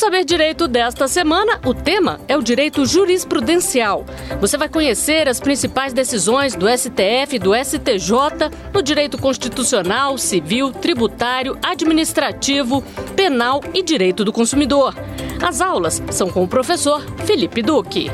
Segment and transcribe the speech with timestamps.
[0.00, 4.06] Saber Direito desta semana, o tema é o direito jurisprudencial.
[4.40, 10.72] Você vai conhecer as principais decisões do STF e do STJ no direito constitucional, civil,
[10.72, 12.80] tributário, administrativo,
[13.14, 14.96] penal e direito do consumidor.
[15.46, 18.10] As aulas são com o professor Felipe Duque.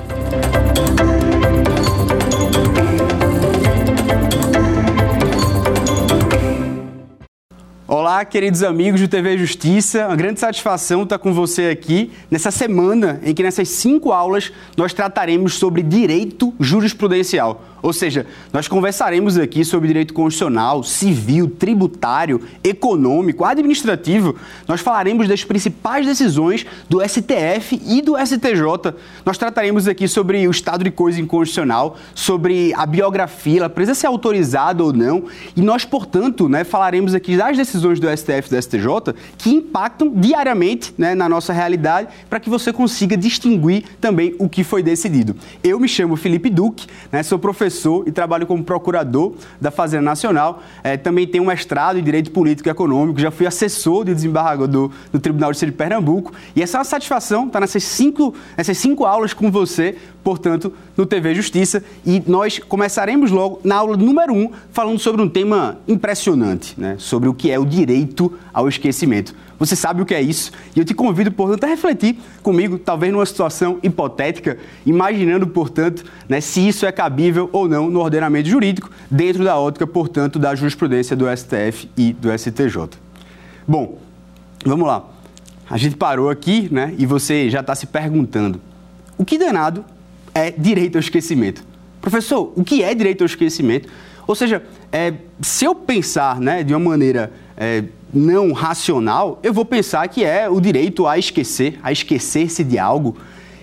[7.99, 10.07] Olá, queridos amigos do TV Justiça.
[10.07, 14.93] Uma grande satisfação estar com você aqui nessa semana em que, nessas cinco aulas, nós
[14.93, 17.65] trataremos sobre direito jurisprudencial.
[17.87, 24.35] Ou seja, nós conversaremos aqui sobre direito constitucional, civil, tributário, econômico, administrativo.
[24.67, 28.93] Nós falaremos das principais decisões do STF e do STJ.
[29.25, 34.09] Nós trataremos aqui sobre o estado de coisa inconstitucional, sobre a biografia, ela precisa ser
[34.09, 35.23] autorizada ou não.
[35.55, 40.13] E nós, portanto, né, falaremos aqui das decisões do STF e do STJ que impactam
[40.15, 45.37] diariamente né, na nossa realidade para que você consiga distinguir também o que foi decidido.
[45.63, 50.03] Eu me chamo Felipe Duque, né, sou professor professor e trabalho como procurador da Fazenda
[50.03, 50.63] Nacional.
[50.83, 54.91] É, também tenho um mestrado em Direito Político e Econômico, já fui assessor de desembargador
[55.13, 56.33] do Tribunal de Justiça de Pernambuco.
[56.55, 59.97] E essa é uma satisfação estar nessas cinco, nessas cinco aulas com você,
[60.27, 61.85] portanto, no TV Justiça.
[62.05, 66.97] E nós começaremos logo na aula número um, falando sobre um tema impressionante, né?
[66.99, 69.33] sobre o que é o direito ao esquecimento.
[69.57, 70.51] Você sabe o que é isso?
[70.75, 76.41] E eu te convido, portanto, a refletir comigo, talvez numa situação hipotética, imaginando, portanto, né,
[76.41, 81.15] se isso é cabível ou não no ordenamento jurídico, dentro da ótica, portanto, da jurisprudência
[81.15, 82.99] do STF e do STJ.
[83.67, 83.97] Bom,
[84.65, 85.05] vamos lá.
[85.71, 88.61] A gente parou aqui, né, e você já está se perguntando:
[89.17, 89.85] o que danado
[90.37, 91.65] é direito ao esquecimento?
[92.01, 93.89] Professor, o que é direito ao esquecimento?
[94.27, 94.63] Ou seja,
[94.93, 100.23] é, se eu pensar né, de uma maneira é, não racional, eu vou pensar que
[100.25, 103.17] é o direito a esquecer, a esquecer-se de algo.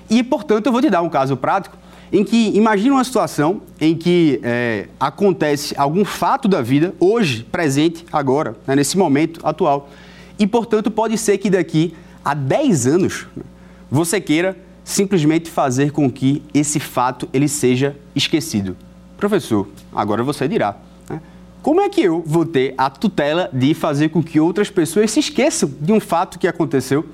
[0.09, 1.77] E, portanto, eu vou te dar um caso prático
[2.11, 8.05] em que imagina uma situação em que é, acontece algum fato da vida, hoje, presente,
[8.11, 9.89] agora, né, nesse momento atual.
[10.39, 11.93] E, portanto, pode ser que daqui
[12.25, 13.27] a 10 anos
[13.92, 18.76] você queira simplesmente fazer com que esse fato ele seja esquecido.
[19.17, 20.77] Professor, agora você dirá.
[21.64, 25.22] Como é que eu vou ter a tutela de fazer com que outras pessoas se
[25.22, 27.05] esqueçam de um fato que aconteceu?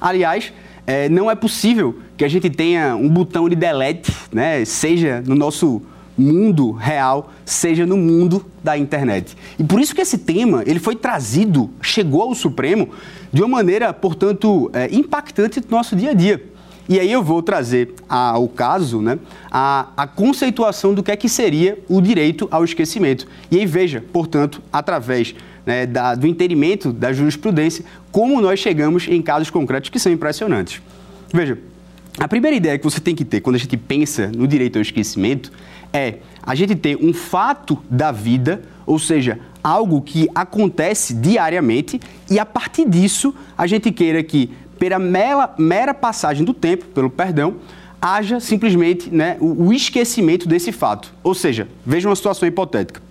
[0.00, 0.50] Aliás,
[0.86, 5.34] é, não é possível que a gente tenha um botão de delete, né, seja no
[5.34, 5.82] nosso
[6.16, 9.36] mundo real, seja no mundo da internet.
[9.58, 12.88] E por isso que esse tema ele foi trazido, chegou ao Supremo
[13.30, 16.42] de uma maneira, portanto, é, impactante no nosso dia a dia.
[16.88, 19.18] E aí eu vou trazer ao caso né,
[19.50, 23.26] a, a conceituação do que é que seria o direito ao esquecimento.
[23.50, 25.34] E aí veja, portanto, através
[25.66, 30.80] né, da, do entendimento da jurisprudência, como nós chegamos em casos concretos que são impressionantes.
[31.30, 31.58] Veja,
[32.18, 34.82] a primeira ideia que você tem que ter quando a gente pensa no direito ao
[34.82, 35.52] esquecimento
[35.92, 42.00] é a gente ter um fato da vida, ou seja, algo que acontece diariamente,
[42.30, 47.10] e a partir disso a gente queira que pela mera, mera passagem do tempo, pelo
[47.10, 47.56] perdão,
[48.00, 51.12] haja simplesmente né, o, o esquecimento desse fato.
[51.22, 53.02] Ou seja, veja uma situação hipotética.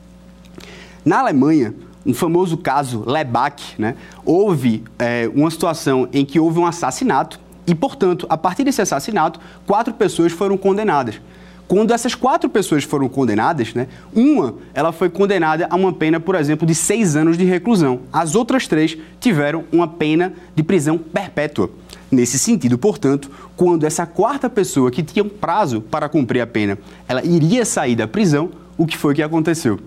[1.03, 1.73] Na Alemanha,
[2.06, 3.95] um famoso caso Lebach, né,
[4.25, 9.39] houve é, uma situação em que houve um assassinato e, portanto, a partir desse assassinato,
[9.66, 11.19] quatro pessoas foram condenadas.
[11.67, 16.35] Quando essas quatro pessoas foram condenadas, né, uma ela foi condenada a uma pena, por
[16.35, 18.01] exemplo, de seis anos de reclusão.
[18.11, 21.69] As outras três tiveram uma pena de prisão perpétua.
[22.09, 26.77] Nesse sentido, portanto, quando essa quarta pessoa que tinha um prazo para cumprir a pena,
[27.06, 29.77] ela iria sair da prisão, o que foi que aconteceu?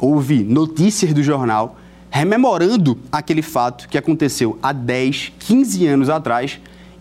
[0.00, 1.76] Houve notícias do jornal
[2.10, 6.58] rememorando aquele fato que aconteceu há 10, 15 anos atrás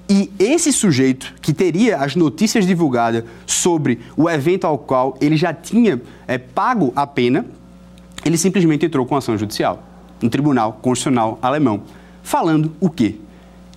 [0.09, 5.53] e esse sujeito que teria as notícias divulgadas sobre o evento ao qual ele já
[5.53, 7.45] tinha é, pago a pena,
[8.25, 9.83] ele simplesmente entrou com ação judicial
[10.19, 11.83] no Tribunal Constitucional Alemão,
[12.23, 13.17] falando o quê?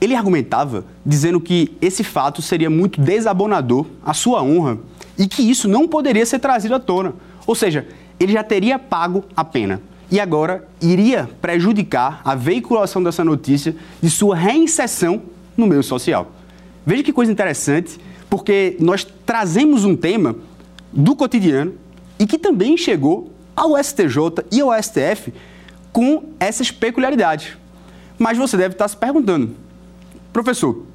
[0.01, 4.79] Ele argumentava dizendo que esse fato seria muito desabonador à sua honra
[5.19, 7.13] e que isso não poderia ser trazido à tona.
[7.47, 7.87] Ou seja,
[8.19, 14.11] ele já teria pago a pena e agora iria prejudicar a veiculação dessa notícia de
[14.11, 15.23] sua reinserção
[15.57, 16.33] no meio social.
[16.85, 20.37] Veja que coisa interessante, porque nós trazemos um tema
[20.93, 21.75] do cotidiano
[22.19, 25.33] e que também chegou ao STJ e ao STF
[25.93, 27.57] com essas peculiaridades.
[28.19, 29.51] Mas você deve estar se perguntando,
[30.33, 30.87] professor,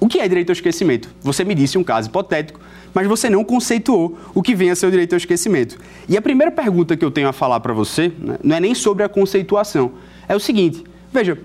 [0.00, 1.08] o que é direito ao esquecimento?
[1.22, 2.60] Você me disse um caso hipotético,
[2.94, 5.78] mas você não conceituou o que vem a ser o direito ao esquecimento.
[6.08, 8.74] E a primeira pergunta que eu tenho a falar para você né, não é nem
[8.74, 9.92] sobre a conceituação,
[10.28, 11.38] é o seguinte: veja,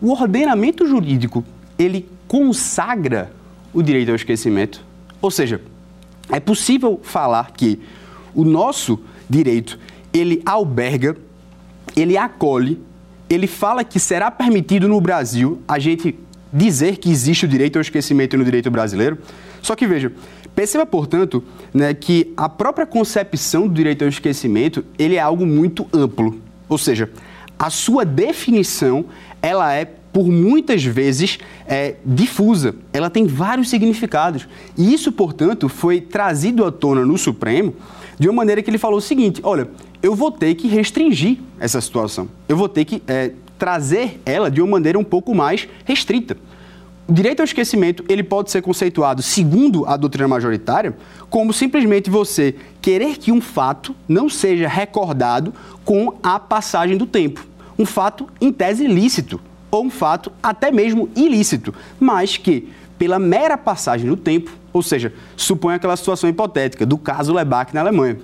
[0.00, 1.44] o ordenamento jurídico
[1.78, 3.32] ele consagra
[3.72, 4.84] o direito ao esquecimento.
[5.20, 5.60] Ou seja,
[6.30, 7.78] é possível falar que
[8.34, 9.78] o nosso direito,
[10.12, 11.16] ele alberga,
[11.96, 12.80] ele acolhe,
[13.28, 16.18] ele fala que será permitido no Brasil a gente
[16.52, 19.18] dizer que existe o direito ao esquecimento no direito brasileiro.
[19.62, 20.12] Só que veja,
[20.54, 21.42] perceba, portanto,
[21.72, 26.40] né, que a própria concepção do direito ao esquecimento, ele é algo muito amplo.
[26.68, 27.10] Ou seja,
[27.58, 29.04] a sua definição,
[29.40, 34.46] ela é por muitas vezes é, difusa, ela tem vários significados.
[34.76, 37.74] E isso, portanto, foi trazido à tona no Supremo
[38.18, 39.68] de uma maneira que ele falou o seguinte: olha,
[40.02, 44.60] eu vou ter que restringir essa situação, eu vou ter que é, trazer ela de
[44.60, 46.36] uma maneira um pouco mais restrita.
[47.08, 50.96] O direito ao esquecimento ele pode ser conceituado, segundo a doutrina majoritária,
[51.28, 55.52] como simplesmente você querer que um fato não seja recordado
[55.84, 57.44] com a passagem do tempo.
[57.78, 59.40] Um fato em tese ilícito,
[59.72, 65.14] ou um fato até mesmo ilícito, mas que, pela mera passagem do tempo, ou seja,
[65.34, 68.18] suponha aquela situação hipotética do caso Lebach na Alemanha.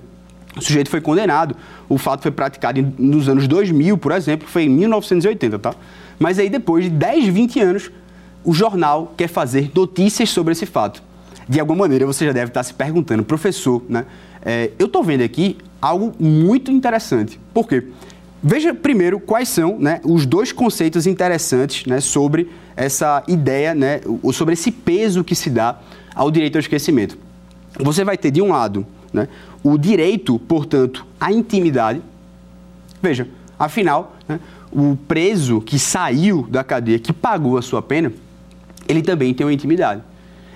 [0.55, 1.55] O sujeito foi condenado,
[1.87, 5.73] o fato foi praticado nos anos 2000, por exemplo, foi em 1980, tá?
[6.19, 7.91] Mas aí depois de 10, 20 anos,
[8.43, 11.01] o jornal quer fazer notícias sobre esse fato.
[11.47, 14.05] De alguma maneira você já deve estar se perguntando, professor, né?
[14.43, 17.39] É, eu estou vendo aqui algo muito interessante.
[17.53, 17.87] Por quê?
[18.41, 23.99] Veja primeiro quais são né, os dois conceitos interessantes né, sobre essa ideia, né,
[24.31, 25.77] sobre esse peso que se dá
[26.15, 27.17] ao direito ao esquecimento.
[27.77, 29.27] Você vai ter, de um lado, né,
[29.61, 32.01] o direito, portanto, à intimidade.
[33.01, 33.27] Veja,
[33.57, 34.39] afinal, né,
[34.71, 38.11] o preso que saiu da cadeia, que pagou a sua pena,
[38.87, 40.01] ele também tem uma intimidade.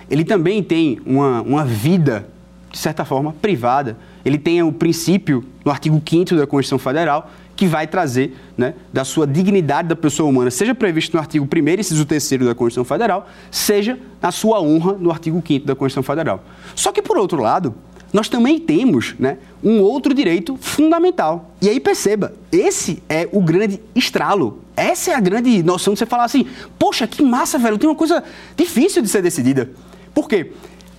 [0.10, 2.28] Ele também tem uma, uma vida,
[2.72, 3.98] de certa forma, privada.
[4.24, 9.04] Ele tem o princípio, no artigo 5 da Constituição Federal, que vai trazer né, da
[9.06, 12.84] sua dignidade da pessoa humana, seja previsto no artigo 1 e inciso 3 da Constituição
[12.84, 16.44] Federal, seja na sua honra no artigo 5 da Constituição Federal.
[16.76, 17.76] Só que, por outro lado,
[18.12, 21.52] nós também temos né, um outro direito fundamental.
[21.60, 24.62] E aí perceba, esse é o grande estralo.
[24.76, 26.46] Essa é a grande noção de você falar assim,
[26.78, 28.24] poxa, que massa, velho, tem uma coisa
[28.56, 29.72] difícil de ser decidida.
[30.14, 30.52] Por quê?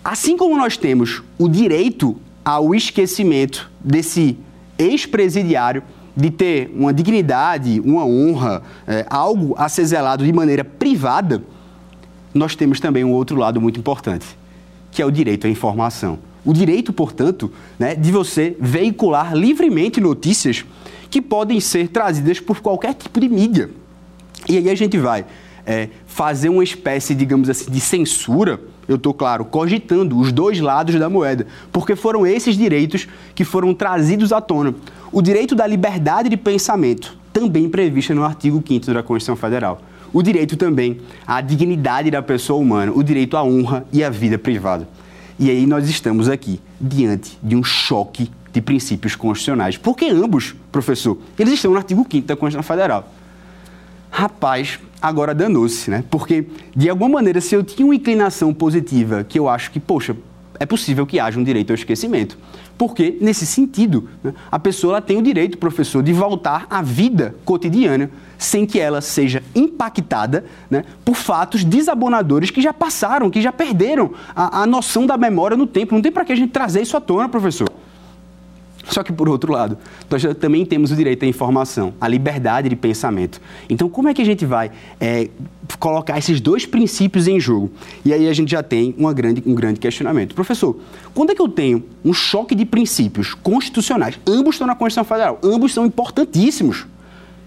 [0.04, 4.36] Assim como nós temos o direito ao esquecimento desse
[4.76, 5.82] ex-presidiário,
[6.16, 11.42] de ter uma dignidade, uma honra, é, algo a ser zelado de maneira privada,
[12.32, 14.26] nós temos também um outro lado muito importante,
[14.90, 16.18] que é o direito à informação.
[16.44, 20.64] O direito, portanto, né, de você veicular livremente notícias
[21.10, 23.70] que podem ser trazidas por qualquer tipo de mídia.
[24.48, 25.24] E aí a gente vai
[25.64, 30.94] é, fazer uma espécie, digamos assim, de censura eu estou, claro, cogitando os dois lados
[30.96, 34.74] da moeda, porque foram esses direitos que foram trazidos à tona.
[35.14, 39.80] O direito da liberdade de pensamento, também previsto no artigo 5 da Constituição Federal.
[40.12, 44.36] O direito também à dignidade da pessoa humana, o direito à honra e à vida
[44.36, 44.88] privada.
[45.38, 49.76] E aí nós estamos aqui diante de um choque de princípios constitucionais.
[49.76, 53.08] Porque ambos, professor, eles estão no artigo 5 da Constituição Federal.
[54.10, 56.02] Rapaz, agora danou-se, né?
[56.10, 60.16] Porque, de alguma maneira, se eu tinha uma inclinação positiva, que eu acho que, poxa,
[60.58, 62.38] é possível que haja um direito ao esquecimento.
[62.76, 68.10] Porque, nesse sentido, né, a pessoa tem o direito, professor, de voltar à vida cotidiana
[68.36, 74.12] sem que ela seja impactada né, por fatos desabonadores que já passaram, que já perderam
[74.34, 75.94] a, a noção da memória no tempo.
[75.94, 77.68] Não tem para que a gente trazer isso à tona, professor.
[78.88, 79.78] Só que, por outro lado,
[80.10, 83.40] nós também temos o direito à informação, à liberdade de pensamento.
[83.68, 85.28] Então, como é que a gente vai é,
[85.78, 87.70] colocar esses dois princípios em jogo?
[88.04, 90.34] E aí a gente já tem uma grande, um grande questionamento.
[90.34, 90.78] Professor,
[91.14, 94.18] quando é que eu tenho um choque de princípios constitucionais?
[94.26, 96.86] Ambos estão na Constituição Federal, ambos são importantíssimos.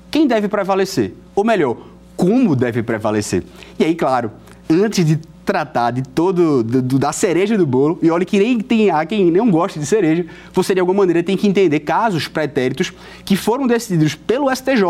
[0.09, 1.13] Quem deve prevalecer?
[1.35, 1.77] Ou melhor,
[2.15, 3.43] como deve prevalecer?
[3.77, 4.31] E aí, claro,
[4.69, 8.91] antes de tratar de todo, do, da cereja do bolo, e olha que nem tem
[8.91, 12.91] há quem não gosta de cereja, você de alguma maneira tem que entender casos pretéritos
[13.23, 14.83] que foram decididos pelo STJ.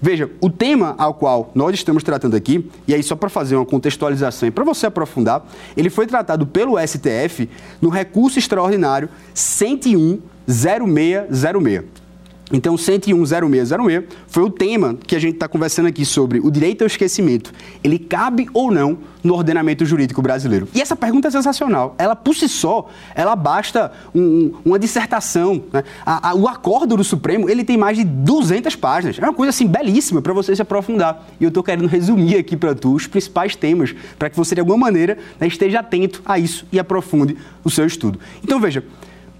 [0.00, 3.66] Veja, o tema ao qual nós estamos tratando aqui, e aí só para fazer uma
[3.66, 5.46] contextualização e para você aprofundar,
[5.76, 7.46] ele foi tratado pelo STF
[7.78, 11.97] no recurso extraordinário 101 0606.
[12.52, 16.86] Então, 1010606 foi o tema que a gente está conversando aqui sobre o direito ao
[16.86, 17.52] esquecimento.
[17.84, 20.68] Ele cabe ou não no ordenamento jurídico brasileiro?
[20.74, 21.94] E essa pergunta é sensacional.
[21.98, 25.62] Ela, por si só, ela basta um, uma dissertação.
[25.72, 25.84] Né?
[26.04, 29.18] A, a, o acordo do Supremo, ele tem mais de 200 páginas.
[29.18, 31.26] É uma coisa, assim, belíssima para você se aprofundar.
[31.38, 34.60] E eu estou querendo resumir aqui para tu os principais temas, para que você, de
[34.60, 38.18] alguma maneira, né, esteja atento a isso e aprofunde o seu estudo.
[38.42, 38.82] Então, veja,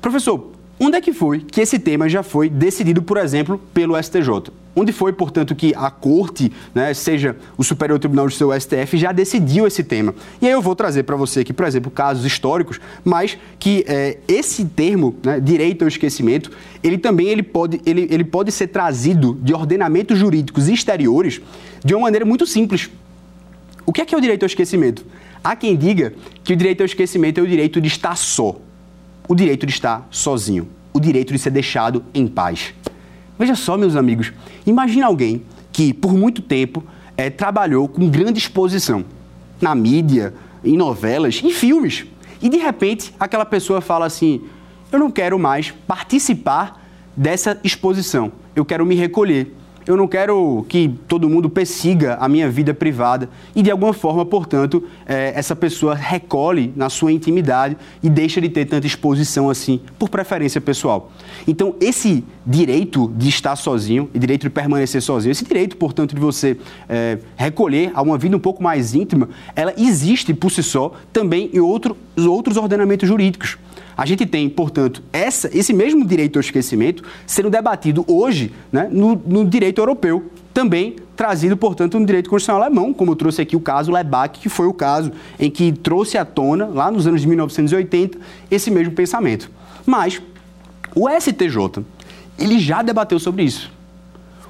[0.00, 4.52] professor, Onde é que foi que esse tema já foi decidido, por exemplo, pelo STJ?
[4.78, 9.10] onde foi, portanto, que a corte, né, seja o Superior Tribunal de seu STF, já
[9.10, 10.14] decidiu esse tema.
[10.40, 14.18] E aí eu vou trazer para você aqui, por exemplo, casos históricos, mas que é,
[14.28, 16.50] esse termo, né, direito ao esquecimento,
[16.82, 21.40] ele também ele pode, ele, ele pode ser trazido de ordenamentos jurídicos exteriores
[21.84, 22.88] de uma maneira muito simples.
[23.84, 25.04] O que é, que é o direito ao esquecimento?
[25.42, 26.12] Há quem diga
[26.44, 28.56] que o direito ao esquecimento é o direito de estar só,
[29.28, 32.74] o direito de estar sozinho, o direito de ser deixado em paz.
[33.38, 34.32] Veja só, meus amigos,
[34.66, 36.82] imagine alguém que por muito tempo
[37.16, 39.04] é, trabalhou com grande exposição
[39.60, 42.06] na mídia, em novelas, em filmes.
[42.40, 44.42] E de repente aquela pessoa fala assim:
[44.90, 46.84] eu não quero mais participar
[47.16, 49.54] dessa exposição, eu quero me recolher
[49.88, 54.26] eu não quero que todo mundo persiga a minha vida privada e, de alguma forma,
[54.26, 59.80] portanto, é, essa pessoa recolhe na sua intimidade e deixa de ter tanta exposição assim,
[59.98, 61.10] por preferência pessoal.
[61.46, 66.20] Então, esse direito de estar sozinho e direito de permanecer sozinho, esse direito, portanto, de
[66.20, 70.92] você é, recolher a uma vida um pouco mais íntima, ela existe por si só
[71.14, 73.56] também em outro, outros ordenamentos jurídicos.
[73.98, 79.20] A gente tem, portanto, essa, esse mesmo direito ao esquecimento sendo debatido hoje né, no,
[79.26, 83.60] no direito europeu, também trazido, portanto, no direito constitucional alemão, como eu trouxe aqui o
[83.60, 87.26] caso Lebach, que foi o caso em que trouxe à tona, lá nos anos de
[87.26, 88.16] 1980,
[88.48, 89.50] esse mesmo pensamento.
[89.84, 90.22] Mas
[90.94, 91.84] o STJ,
[92.38, 93.68] ele já debateu sobre isso.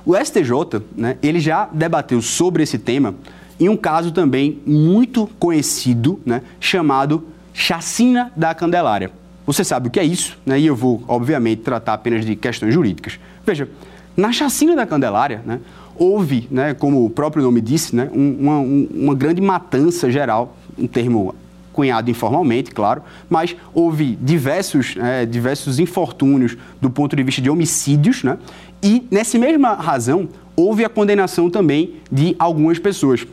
[0.05, 3.15] O STJ, né, ele já debateu sobre esse tema
[3.59, 7.25] em um caso também muito conhecido, né, chamado
[7.55, 9.11] Chacina da Candelária.
[9.49, 10.61] Você sabe o que é isso, né?
[10.61, 13.19] e eu vou, obviamente, tratar apenas de questões jurídicas.
[13.47, 13.67] Veja,
[14.15, 15.59] na chacina da Candelária, né,
[15.97, 21.35] houve, né, como o próprio nome disse, né, uma, uma grande matança geral, um termo
[21.73, 23.01] cunhado informalmente, claro,
[23.31, 28.37] mas houve diversos, é, diversos infortúnios do ponto de vista de homicídios, né,
[28.83, 33.27] e nessa mesma razão houve a condenação também de algumas pessoas.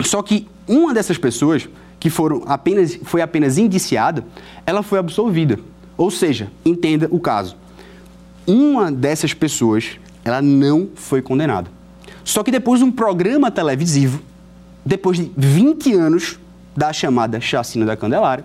[0.00, 1.66] Só que uma dessas pessoas
[2.00, 4.24] que foram apenas, foi apenas indiciada,
[4.64, 5.58] ela foi absolvida.
[5.96, 7.56] Ou seja, entenda o caso.
[8.46, 11.70] Uma dessas pessoas, ela não foi condenada.
[12.24, 14.20] Só que depois de um programa televisivo,
[14.84, 16.38] depois de 20 anos
[16.76, 18.44] da chamada chacina da Candelária,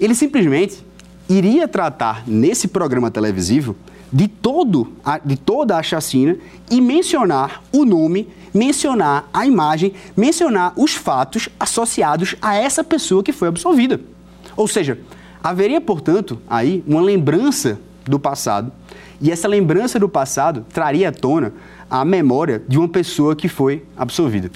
[0.00, 0.84] ele simplesmente
[1.28, 3.76] iria tratar nesse programa televisivo
[4.12, 4.92] de, todo
[5.24, 6.36] de toda a chacina
[6.70, 13.32] e mencionar o nome, mencionar a imagem, mencionar os fatos associados a essa pessoa que
[13.32, 14.00] foi absolvida.
[14.56, 14.98] Ou seja,
[15.42, 18.70] haveria, portanto, aí uma lembrança do passado,
[19.20, 21.54] e essa lembrança do passado traria à tona
[21.88, 24.50] a memória de uma pessoa que foi absolvida.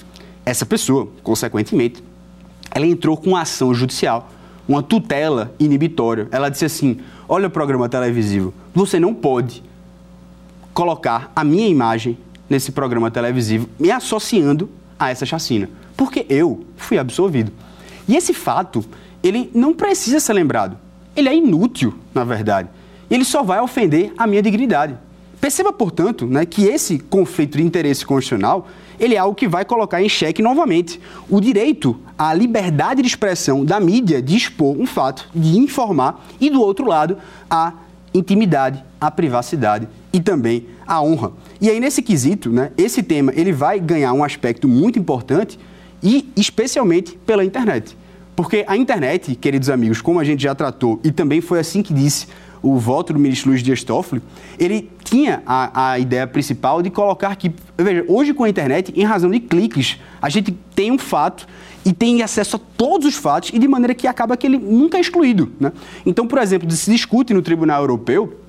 [0.45, 2.03] Essa pessoa, consequentemente,
[2.71, 4.29] ela entrou com uma ação judicial,
[4.67, 6.27] uma tutela inibitória.
[6.31, 9.63] Ela disse assim: olha o programa televisivo, você não pode
[10.71, 12.15] colocar a minha imagem
[12.47, 14.69] nesse programa televisivo me associando
[14.99, 17.51] a essa chacina, porque eu fui absolvido.
[18.07, 18.85] E esse fato,
[19.23, 20.77] ele não precisa ser lembrado.
[21.15, 22.69] Ele é inútil, na verdade.
[23.09, 24.95] Ele só vai ofender a minha dignidade.
[25.41, 28.67] Perceba, portanto, né, que esse conflito de interesse constitucional
[28.99, 33.65] ele é algo que vai colocar em xeque novamente o direito à liberdade de expressão
[33.65, 37.17] da mídia de expor um fato, de informar, e do outro lado,
[37.49, 37.73] a
[38.17, 41.31] intimidade, a privacidade e também a honra.
[41.59, 45.59] E aí, nesse quesito, né, esse tema ele vai ganhar um aspecto muito importante
[46.01, 47.97] e especialmente pela internet.
[48.35, 51.93] Porque a internet, queridos amigos, como a gente já tratou, e também foi assim que
[51.93, 52.27] disse
[52.61, 54.21] o voto do ministro Luiz Dias Toffoli,
[54.59, 59.03] ele tinha a, a ideia principal de colocar que, veja, hoje com a internet, em
[59.03, 61.47] razão de cliques, a gente tem um fato
[61.87, 64.97] e tem acesso a todos os fatos e de maneira que acaba que ele nunca
[64.97, 65.49] é excluído.
[65.57, 65.71] Né?
[66.05, 68.41] Então, por exemplo, se discute no Tribunal Europeu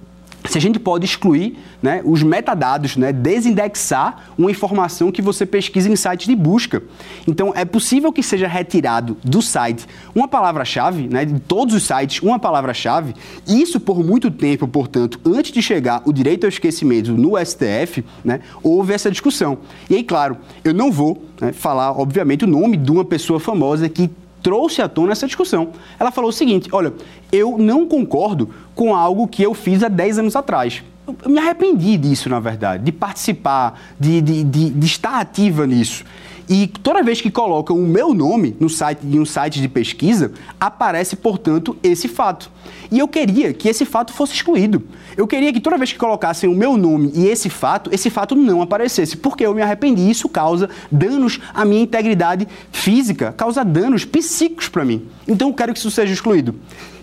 [0.44, 5.88] se a gente pode excluir né, os metadados, né, desindexar uma informação que você pesquisa
[5.88, 6.82] em sites de busca.
[7.26, 12.22] Então, é possível que seja retirado do site uma palavra-chave, né, de todos os sites,
[12.22, 13.14] uma palavra-chave.
[13.46, 18.40] Isso por muito tempo, portanto, antes de chegar o direito ao esquecimento no STF, né,
[18.62, 19.58] houve essa discussão.
[19.90, 23.88] E aí, claro, eu não vou né, falar, obviamente, o nome de uma pessoa famosa
[23.88, 24.10] que
[24.42, 25.70] trouxe à tona essa discussão.
[25.98, 26.92] Ela falou o seguinte: olha,
[27.30, 30.84] eu não concordo com algo que eu fiz há 10 anos atrás.
[31.04, 36.04] Eu me arrependi disso, na verdade, de participar, de, de, de, de estar ativa nisso.
[36.48, 40.32] E toda vez que colocam o meu nome no site, em um site de pesquisa,
[40.58, 42.50] aparece, portanto, esse fato.
[42.90, 44.82] E eu queria que esse fato fosse excluído.
[45.14, 48.34] Eu queria que toda vez que colocassem o meu nome e esse fato, esse fato
[48.34, 50.08] não aparecesse, porque eu me arrependi.
[50.08, 55.06] Isso causa danos à minha integridade física, causa danos psíquicos para mim.
[55.26, 56.54] Então eu quero que isso seja excluído.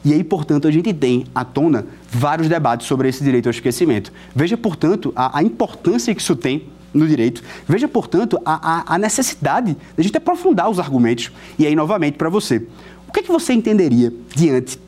[0.04, 4.12] E aí, portanto, a gente tem à tona vários debates sobre esse direito ao esquecimento.
[4.36, 7.44] Veja, portanto, a, a importância que isso tem no direito.
[7.68, 11.32] Veja, portanto, a, a, a necessidade de a gente aprofundar os argumentos.
[11.60, 12.66] E aí, novamente, para você.
[13.08, 14.80] O que, é que você entenderia diante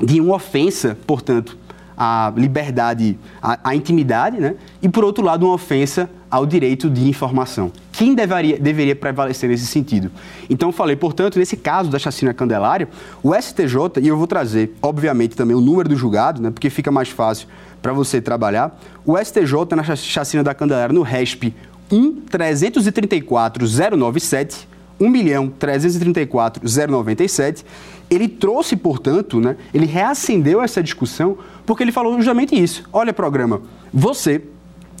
[0.00, 1.56] de uma ofensa, portanto,
[1.98, 4.54] à liberdade, à, intimidade, né?
[4.80, 7.72] e, por outro lado, uma ofensa ao direito de informação?
[7.90, 10.08] Quem deveria, deveria prevalecer nesse sentido?
[10.48, 12.88] Então, falei, portanto, nesse caso da chacina Candelária,
[13.20, 16.52] o STJ, e eu vou trazer, obviamente, também o número do julgado, né?
[16.52, 17.48] porque fica mais fácil
[17.82, 18.78] para você trabalhar.
[19.04, 21.52] O STJ, na chacina da Candelária, no RESP
[21.90, 24.66] 1.334.097,
[25.00, 27.64] 1.334.097,
[28.10, 32.82] ele trouxe, portanto, né, ele reacendeu essa discussão porque ele falou justamente isso.
[32.90, 33.60] Olha, programa,
[33.92, 34.40] você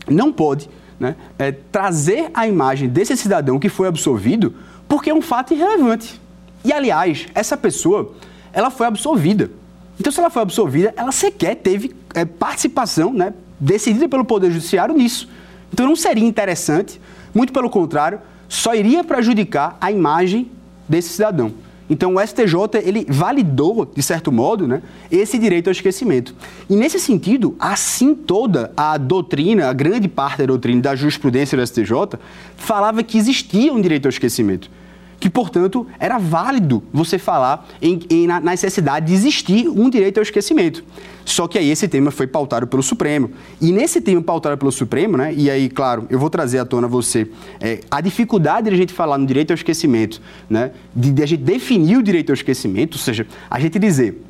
[0.06, 0.68] não pode
[1.00, 4.54] né, é, trazer a imagem desse cidadão que foi absolvido
[4.86, 6.20] porque é um fato irrelevante.
[6.62, 8.12] E, aliás, essa pessoa,
[8.52, 9.50] ela foi absolvida.
[9.98, 14.94] Então, se ela foi absolvida, ela sequer teve é, participação né, decidida pelo Poder Judiciário
[14.94, 15.26] nisso.
[15.72, 17.00] Então, não seria interessante,
[17.34, 20.50] muito pelo contrário, só iria prejudicar a imagem
[20.86, 21.50] desse cidadão.
[21.90, 26.34] Então, o STJ ele validou, de certo modo, né, esse direito ao esquecimento.
[26.68, 31.66] E, nesse sentido, assim toda a doutrina, a grande parte da doutrina da jurisprudência do
[31.66, 32.18] STJ,
[32.56, 34.70] falava que existia um direito ao esquecimento
[35.20, 40.22] que, portanto, era válido você falar em, em, na necessidade de existir um direito ao
[40.22, 40.84] esquecimento.
[41.24, 43.30] Só que aí esse tema foi pautado pelo Supremo.
[43.60, 46.88] E nesse tema pautado pelo Supremo, né, e aí, claro, eu vou trazer à tona
[46.88, 47.28] você
[47.60, 51.26] é, a dificuldade de a gente falar no direito ao esquecimento, né, de, de a
[51.26, 54.24] gente definir o direito ao esquecimento, ou seja, a gente dizer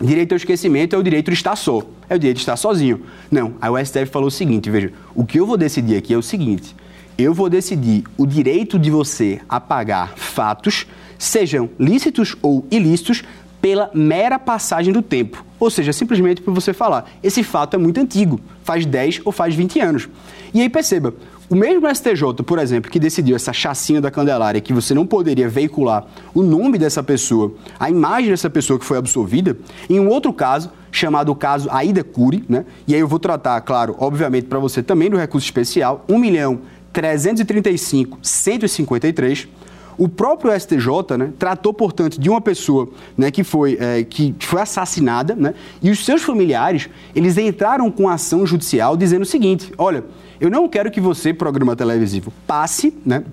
[0.00, 3.02] direito ao esquecimento é o direito de estar só, é o direito de estar sozinho.
[3.30, 6.16] Não, aí o STF falou o seguinte, veja, o que eu vou decidir aqui é
[6.16, 6.74] o seguinte,
[7.22, 10.86] eu vou decidir o direito de você apagar fatos,
[11.18, 13.22] sejam lícitos ou ilícitos,
[13.60, 15.44] pela mera passagem do tempo.
[15.58, 19.54] Ou seja, simplesmente por você falar, esse fato é muito antigo, faz 10 ou faz
[19.54, 20.08] 20 anos.
[20.54, 21.14] E aí perceba,
[21.48, 25.48] o mesmo STJ, por exemplo, que decidiu essa chacina da Candelária, que você não poderia
[25.48, 30.32] veicular o nome dessa pessoa, a imagem dessa pessoa que foi absolvida, em um outro
[30.32, 32.64] caso, chamado caso Aida Cury, né?
[32.86, 36.60] E aí eu vou tratar, claro, obviamente para você também do recurso especial, 1 milhão
[36.92, 39.48] 335, 153.
[39.98, 44.62] O próprio STJ né, tratou, portanto, de uma pessoa né, que, foi, é, que foi
[44.62, 50.04] assassinada né, e os seus familiares eles entraram com ação judicial dizendo o seguinte: olha,
[50.40, 53.24] eu não quero que você, programa televisivo, passe né,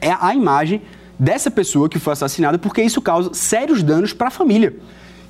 [0.00, 0.80] é a imagem
[1.18, 4.76] dessa pessoa que foi assassinada, porque isso causa sérios danos para a família.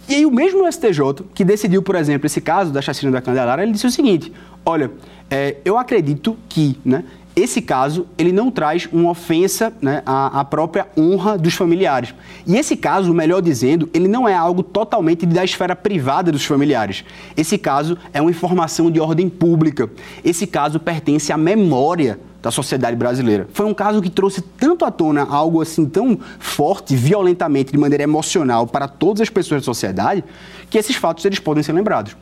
[0.08, 3.62] E aí o mesmo STJ, que decidiu, por exemplo, esse caso da chacina da Candelária,
[3.62, 4.32] ele disse o seguinte,
[4.64, 4.90] olha,
[5.30, 7.04] é, eu acredito que né,
[7.36, 12.14] esse caso ele não traz uma ofensa né, à, à, própria honra dos familiares.
[12.46, 17.04] E esse caso, melhor dizendo, ele não é algo totalmente da esfera privada dos familiares.
[17.36, 19.90] Esse caso é uma informação de ordem pública.
[20.24, 23.46] Esse caso pertence à memória da sociedade brasileira.
[23.52, 28.04] Foi um caso que trouxe tanto à tona algo assim tão forte, violentamente, de maneira
[28.04, 30.24] emocional para todas as pessoas da sociedade,
[30.70, 32.16] que esses fatos eles podem ser lembrados.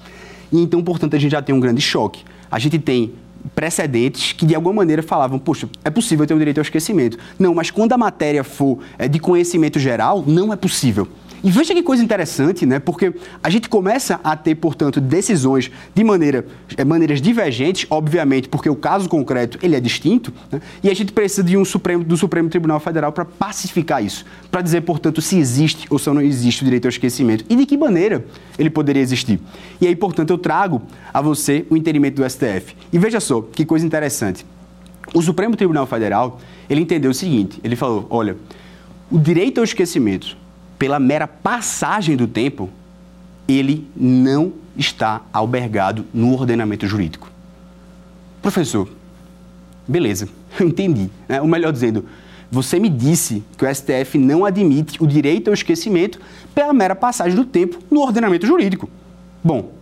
[0.50, 2.24] E então, portanto, a gente já tem um grande choque.
[2.50, 3.12] A gente tem
[3.54, 7.18] precedentes que de alguma maneira falavam, poxa, é possível ter o um direito ao esquecimento.
[7.38, 11.08] Não, mas quando a matéria for é, de conhecimento geral, não é possível.
[11.44, 12.78] E veja que coisa interessante, né?
[12.78, 18.70] Porque a gente começa a ter, portanto, decisões de maneira, é, maneiras divergentes, obviamente, porque
[18.70, 20.62] o caso concreto ele é distinto, né?
[20.82, 24.62] e a gente precisa de um Supremo, do Supremo Tribunal Federal para pacificar isso, para
[24.62, 27.76] dizer, portanto, se existe ou se não existe o direito ao esquecimento e de que
[27.76, 28.24] maneira
[28.58, 29.38] ele poderia existir.
[29.82, 30.80] E aí, portanto, eu trago
[31.12, 32.74] a você o entendimento do STF.
[32.90, 34.46] E veja só que coisa interessante.
[35.12, 38.34] O Supremo Tribunal Federal ele entendeu o seguinte: ele falou, olha,
[39.10, 40.42] o direito ao esquecimento
[40.78, 42.70] pela mera passagem do tempo,
[43.46, 47.30] ele não está albergado no ordenamento jurídico.
[48.42, 48.88] Professor,
[49.86, 51.10] beleza, eu entendi.
[51.28, 51.40] Né?
[51.40, 52.04] Ou melhor dizendo,
[52.50, 56.20] você me disse que o STF não admite o direito ao esquecimento
[56.54, 58.88] pela mera passagem do tempo no ordenamento jurídico.
[59.42, 59.72] Bom,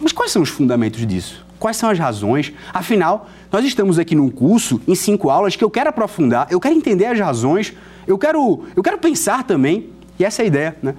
[0.00, 1.43] mas quais são os fundamentos disso?
[1.64, 2.52] Quais são as razões?
[2.74, 6.74] Afinal, nós estamos aqui num curso, em cinco aulas, que eu quero aprofundar, eu quero
[6.74, 7.72] entender as razões
[8.06, 10.94] eu quero, eu quero pensar também, e essa é a ideia, né?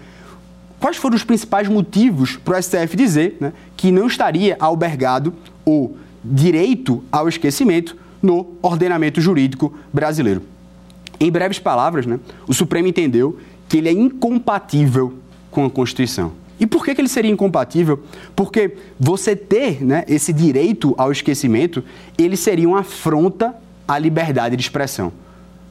[0.79, 5.95] Quais foram os principais motivos para o STF dizer né, que não estaria albergado o
[6.23, 10.41] direito ao esquecimento no ordenamento jurídico brasileiro?
[11.19, 13.37] Em breves palavras, né, o Supremo entendeu
[13.69, 15.13] que ele é incompatível
[15.51, 16.31] com a Constituição.
[16.59, 18.03] E por que, que ele seria incompatível?
[18.35, 21.83] Porque você ter né, esse direito ao esquecimento,
[22.17, 23.55] ele seria uma afronta
[23.87, 25.11] à liberdade de expressão.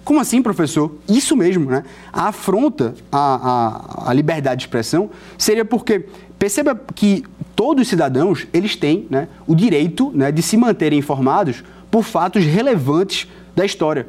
[0.04, 0.94] Como assim, professor?
[1.08, 1.82] Isso mesmo, né?
[2.12, 6.04] A afronta à, à, à liberdade de expressão seria porque,
[6.38, 7.24] perceba que
[7.56, 12.44] todos os cidadãos, eles têm né, o direito né, de se manterem informados por fatos
[12.44, 14.06] relevantes da história.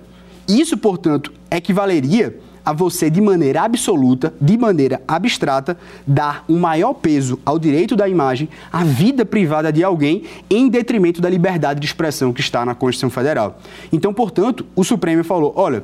[0.48, 7.40] Isso, portanto, equivaleria a você, de maneira absoluta, de maneira abstrata, dar um maior peso
[7.46, 12.34] ao direito da imagem, à vida privada de alguém, em detrimento da liberdade de expressão
[12.34, 13.60] que está na Constituição Federal.
[13.92, 15.84] Então, portanto, o Supremo falou: olha,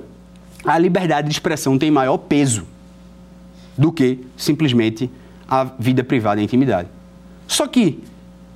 [0.66, 2.66] a liberdade de expressão tem maior peso
[3.78, 5.10] do que simplesmente
[5.48, 6.90] a vida privada e a intimidade.
[7.48, 8.00] Só que,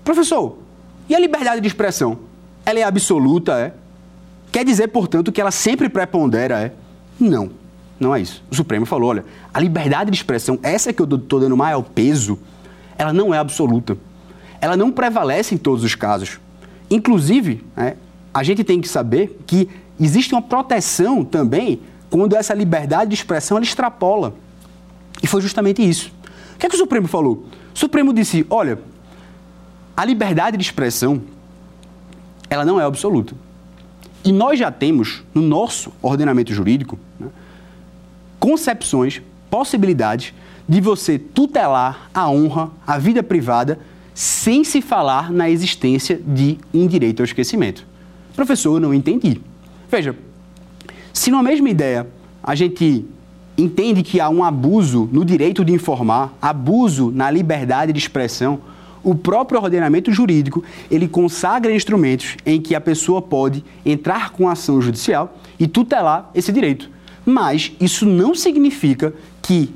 [0.04, 0.58] professor,
[1.08, 2.18] e a liberdade de expressão?
[2.66, 3.74] Ela é absoluta, é?
[4.52, 6.72] Quer dizer, portanto, que ela sempre prepondera, é?
[7.20, 7.65] Não.
[8.00, 8.44] Não é isso.
[8.50, 12.38] O Supremo falou: olha, a liberdade de expressão, essa que eu estou dando maior peso,
[12.98, 13.98] ela não é absoluta.
[14.60, 16.40] Ela não prevalece em todos os casos.
[16.90, 17.96] Inclusive, é,
[18.34, 21.80] a gente tem que saber que existe uma proteção também
[22.10, 24.34] quando essa liberdade de expressão ela extrapola.
[25.22, 26.12] E foi justamente isso.
[26.56, 27.46] O que, é que o Supremo falou?
[27.74, 28.80] O Supremo disse: olha,
[29.96, 31.22] a liberdade de expressão
[32.50, 33.36] ela não é absoluta.
[34.24, 37.28] E nós já temos no nosso ordenamento jurídico né,
[38.40, 40.34] concepções, possibilidades
[40.68, 43.80] de você tutelar a honra, a vida privada,
[44.14, 47.86] sem se falar na existência de um direito ao esquecimento.
[48.36, 49.42] Professor, eu não entendi.
[49.90, 50.16] Veja,
[51.14, 52.08] se na mesma ideia
[52.44, 53.06] a gente
[53.58, 58.60] entende que há um abuso no direito de informar, abuso na liberdade de expressão,
[59.04, 64.82] o próprio ordenamento jurídico, ele consagra instrumentos em que a pessoa pode entrar com ação
[64.82, 66.90] judicial e tutelar esse direito.
[67.26, 69.74] Mas isso não significa que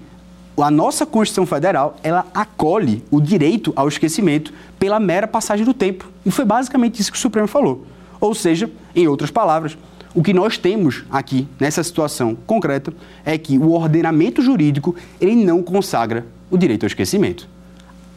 [0.62, 6.08] a nossa Constituição Federal ela acolhe o direito ao esquecimento pela mera passagem do tempo.
[6.26, 7.86] E foi basicamente isso que o Supremo falou.
[8.20, 9.78] Ou seja, em outras palavras,
[10.14, 15.64] o que nós temos aqui nessa situação concreta é que o ordenamento jurídico ele não
[15.64, 17.48] consagra o direito ao esquecimento.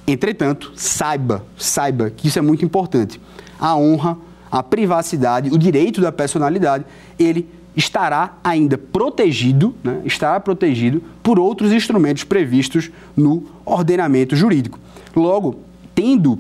[0.07, 3.21] Entretanto, saiba, saiba que isso é muito importante.
[3.61, 4.17] A honra,
[4.51, 6.85] a privacidade, o direito da personalidade,
[7.19, 14.79] ele estará ainda protegido, né, estará protegido por outros instrumentos previstos no ordenamento jurídico.
[15.15, 15.61] Logo,
[15.95, 16.39] tendo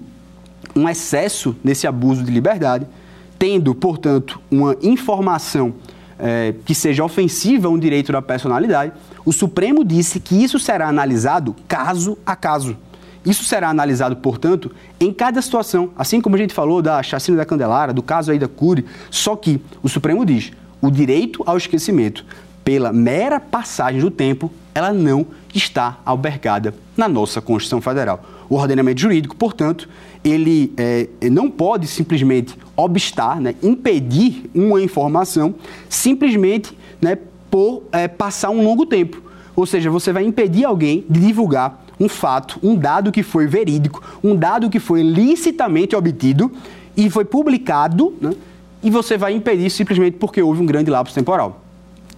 [0.75, 2.87] um excesso nesse abuso de liberdade,
[3.38, 5.75] tendo, portanto, uma informação
[6.18, 8.92] é, que seja ofensiva a um direito da personalidade,
[9.25, 12.77] o Supremo disse que isso será analisado caso a caso.
[13.25, 17.45] Isso será analisado, portanto, em cada situação, assim como a gente falou da chacina da
[17.45, 20.51] Candelária, do caso aí da Cury, só que o Supremo diz,
[20.83, 22.27] o direito ao esquecimento,
[22.64, 28.25] pela mera passagem do tempo, ela não está albergada na nossa Constituição Federal.
[28.49, 29.88] O ordenamento jurídico, portanto,
[30.25, 35.55] ele é, não pode simplesmente obstar, né, impedir uma informação
[35.88, 37.16] simplesmente né,
[37.51, 39.23] por é, passar um longo tempo.
[39.55, 44.03] Ou seja, você vai impedir alguém de divulgar um fato, um dado que foi verídico,
[44.23, 46.51] um dado que foi licitamente obtido
[46.97, 48.33] e foi publicado, né,
[48.83, 51.62] e você vai impedir simplesmente porque houve um grande lapso temporal.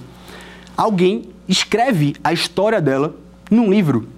[0.76, 3.14] Alguém escreve a história dela
[3.50, 4.08] num livro.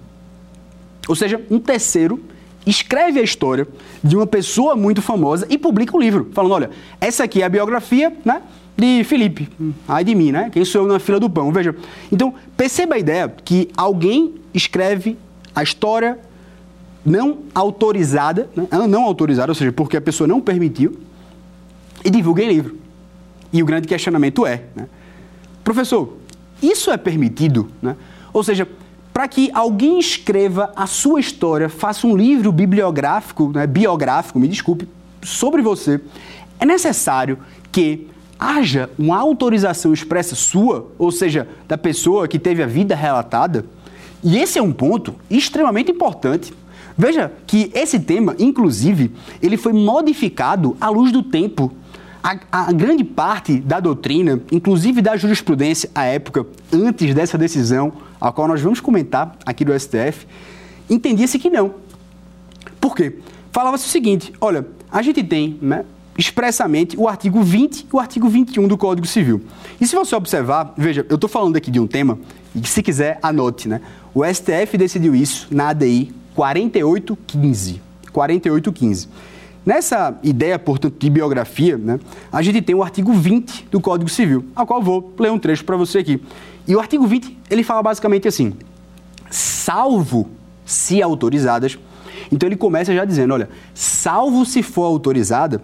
[1.07, 2.19] Ou seja, um terceiro
[2.65, 3.67] escreve a história
[4.03, 7.49] de uma pessoa muito famosa e publica um livro, falando, olha, essa aqui é a
[7.49, 8.41] biografia, né?
[8.77, 9.47] De Felipe,
[9.87, 10.49] ai de mim, né?
[10.51, 11.73] Quem sou eu na fila do pão, veja.
[12.11, 15.17] Então, perceba a ideia que alguém escreve
[15.55, 16.19] a história
[17.05, 18.67] não autorizada, né?
[18.87, 20.99] não autorizada, ou seja, porque a pessoa não permitiu,
[22.03, 22.77] e divulga em livro.
[23.53, 24.87] E o grande questionamento é, né?
[25.63, 26.17] professor,
[26.61, 27.69] isso é permitido?
[27.81, 27.95] Né?
[28.33, 28.67] Ou seja,
[29.15, 34.89] para que alguém escreva a sua história, faça um livro bibliográfico, né, biográfico, me desculpe,
[35.23, 36.01] sobre você,
[36.59, 37.39] é necessário
[37.71, 43.65] que haja uma autorização expressa sua, ou seja, da pessoa que teve a vida relatada.
[44.21, 46.53] E esse é um ponto extremamente importante.
[46.97, 51.71] Veja que esse tema, inclusive, ele foi modificado à luz do tempo.
[52.21, 57.93] A, a, grande parte da doutrina, inclusive da jurisprudência à época, antes dessa decisão,
[58.25, 60.25] a qual nós vamos comentar aqui do STF,
[60.89, 61.75] entendia-se que não.
[62.81, 63.17] Por quê?
[63.51, 65.85] Falava-se o seguinte: olha, a gente tem né,
[66.17, 69.43] expressamente o artigo 20 e o artigo 21 do Código Civil.
[69.79, 72.17] E se você observar, veja, eu estou falando aqui de um tema,
[72.55, 73.79] e se quiser, anote, né?
[74.11, 77.79] O STF decidiu isso na ADI 4815.
[78.11, 79.07] 4815.
[79.65, 81.99] Nessa ideia, portanto, de biografia, né,
[82.31, 85.65] a gente tem o artigo 20 do Código Civil, a qual vou ler um trecho
[85.65, 86.21] para você aqui.
[86.67, 88.53] E o artigo 20, ele fala basicamente assim:
[89.29, 90.29] salvo
[90.65, 91.79] se autorizadas.
[92.31, 95.61] Então ele começa já dizendo, olha, salvo se for autorizada,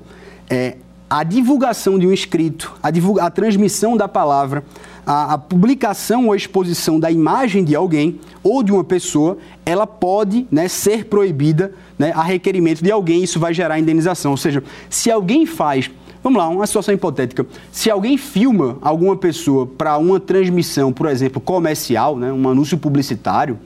[0.49, 0.77] é,
[1.09, 4.63] a divulgação de um escrito, a, divulga, a transmissão da palavra,
[5.05, 10.47] a, a, publicação ou exposição da imagem de alguém ou de uma pessoa, ela pode
[10.51, 14.31] né, ser proibida né, a requerimento de alguém, isso vai gerar indenização.
[14.31, 15.89] Ou seja, se alguém faz,
[16.23, 21.41] vamos lá, uma situação hipotética, se alguém filma alguma pessoa para uma transmissão, por exemplo,
[21.41, 23.59] comercial, né, um anúncio publicitário,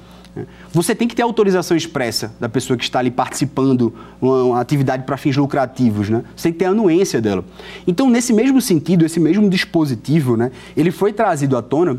[0.72, 5.04] você tem que ter autorização expressa da pessoa que está ali participando uma, uma atividade
[5.04, 6.24] para fins lucrativos, né?
[6.36, 7.46] Você tem que ter a anuência dela.
[7.88, 11.98] Então, nesse mesmo sentido, esse mesmo dispositivo, né, ele foi trazido à tona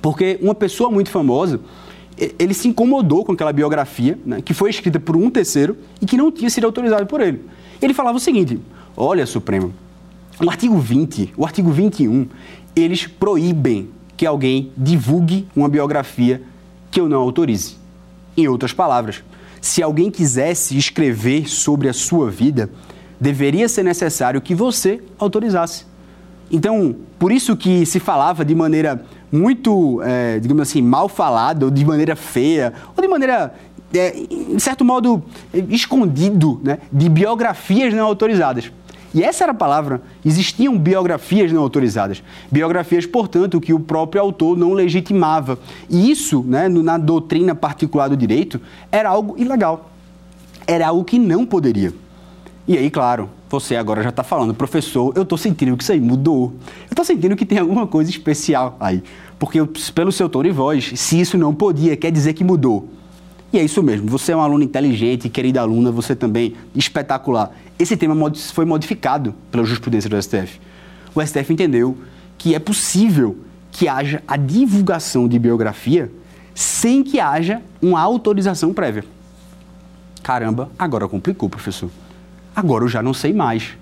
[0.00, 1.60] porque uma pessoa muito famosa,
[2.38, 6.16] ele se incomodou com aquela biografia, né, que foi escrita por um terceiro e que
[6.16, 7.44] não tinha sido autorizado por ele.
[7.80, 8.60] Ele falava o seguinte:
[8.96, 9.72] olha, Supremo,
[10.44, 12.26] o artigo 20, o artigo 21,
[12.74, 16.42] eles proíbem que alguém divulgue uma biografia
[16.90, 17.76] que eu não autorize.
[18.36, 19.22] Em outras palavras,
[19.60, 22.70] se alguém quisesse escrever sobre a sua vida,
[23.20, 25.84] deveria ser necessário que você autorizasse.
[26.50, 31.70] Então, por isso que se falava de maneira muito, é, digamos assim, mal falada, ou
[31.70, 33.54] de maneira feia, ou de maneira,
[33.92, 35.22] é, em certo modo,
[35.68, 38.70] escondido, né, de biografias não autorizadas.
[39.18, 40.00] E essa era a palavra.
[40.24, 42.22] Existiam biografias não autorizadas.
[42.52, 45.58] Biografias, portanto, que o próprio autor não legitimava.
[45.90, 48.60] E isso, né, na doutrina particular do direito,
[48.92, 49.90] era algo ilegal.
[50.68, 51.92] Era algo que não poderia.
[52.68, 56.00] E aí, claro, você agora já está falando, professor, eu estou sentindo que isso aí
[56.00, 56.52] mudou.
[56.82, 59.02] Eu estou sentindo que tem alguma coisa especial aí.
[59.36, 59.58] Porque
[59.92, 62.88] pelo seu tom de voz, se isso não podia, quer dizer que mudou.
[63.52, 67.50] E é isso mesmo, você é uma aluna inteligente, querida aluna, você também espetacular.
[67.78, 68.14] Esse tema
[68.52, 70.60] foi modificado pela jurisprudência do STF.
[71.14, 71.96] O STF entendeu
[72.36, 73.38] que é possível
[73.70, 76.10] que haja a divulgação de biografia
[76.54, 79.04] sem que haja uma autorização prévia.
[80.22, 81.90] Caramba, agora complicou, professor.
[82.54, 83.78] Agora eu já não sei mais.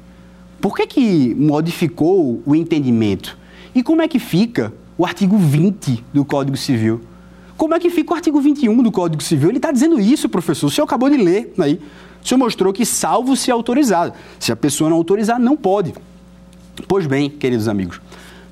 [0.60, 3.36] Por que, que modificou o entendimento?
[3.74, 7.00] E como é que fica o artigo 20 do Código Civil?
[7.56, 9.48] Como é que fica o artigo 21 do Código Civil?
[9.48, 10.66] Ele está dizendo isso, professor.
[10.66, 11.80] O senhor acabou de ler aí.
[12.22, 14.12] O senhor mostrou que salvo se autorizado.
[14.38, 15.94] Se a pessoa não autorizar, não pode.
[16.86, 18.00] Pois bem, queridos amigos,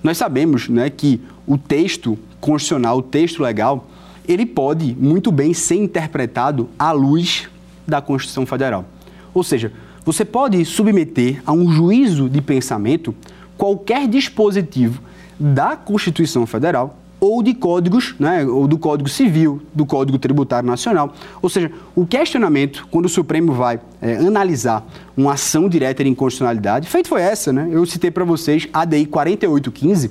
[0.02, 3.86] nós sabemos né, que o texto constitucional, o texto legal,
[4.26, 7.48] ele pode muito bem ser interpretado à luz
[7.86, 8.86] da Constituição Federal.
[9.34, 9.72] Ou seja,
[10.04, 13.14] você pode submeter a um juízo de pensamento
[13.56, 15.02] qualquer dispositivo
[15.38, 21.14] da Constituição Federal ou de códigos, né, ou do Código Civil, do Código Tributário Nacional.
[21.40, 26.86] Ou seja, o questionamento, quando o Supremo vai é, analisar uma ação direta de inconstitucionalidade,
[26.86, 27.66] feito foi essa, né?
[27.70, 30.10] Eu citei para vocês ADI 4815,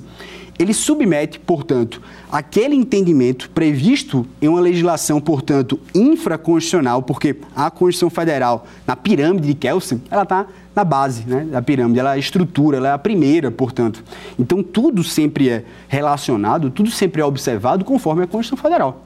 [0.58, 8.66] ele submete, portanto, aquele entendimento previsto em uma legislação, portanto, infraconstitucional, porque a Constituição Federal,
[8.86, 12.76] na pirâmide de Kelsen, ela está na base né, da pirâmide, ela é a estrutura,
[12.76, 14.02] ela é a primeira, portanto.
[14.38, 19.04] Então, tudo sempre é relacionado, tudo sempre é observado conforme a Constituição Federal.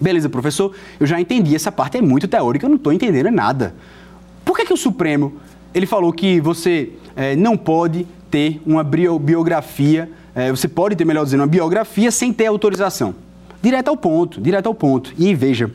[0.00, 3.74] Beleza, professor, eu já entendi, essa parte é muito teórica, eu não estou entendendo nada.
[4.44, 5.34] Por que, que o Supremo
[5.74, 11.24] ele falou que você é, não pode ter uma biografia é, você pode ter, melhor
[11.24, 13.14] dizendo, uma biografia sem ter autorização.
[13.62, 15.12] Direto ao ponto, direto ao ponto.
[15.16, 15.70] E veja,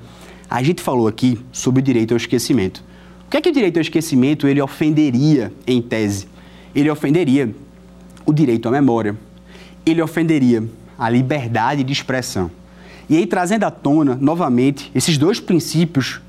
[0.50, 2.84] a gente falou aqui sobre o direito ao esquecimento.
[3.26, 6.28] O que é que o direito ao esquecimento ele ofenderia em tese?
[6.76, 7.54] Ele ofenderia
[8.26, 9.16] o direito à memória.
[9.86, 10.64] Ele ofenderia
[10.98, 12.52] a liberdade de expressão.
[13.10, 16.22] E aí, trazendo à tona, novamente, esses dois princípios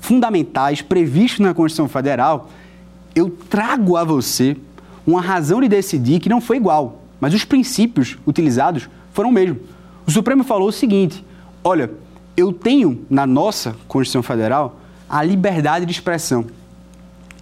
[0.00, 2.50] fundamentais previstos na Constituição Federal,
[3.14, 4.56] eu trago a você
[5.06, 9.58] uma razão de decidir que não foi igual, mas os princípios utilizados foram o mesmo.
[10.06, 11.24] O Supremo falou o seguinte:
[11.64, 11.90] olha,
[12.36, 16.46] eu tenho na nossa Constituição Federal a liberdade de expressão.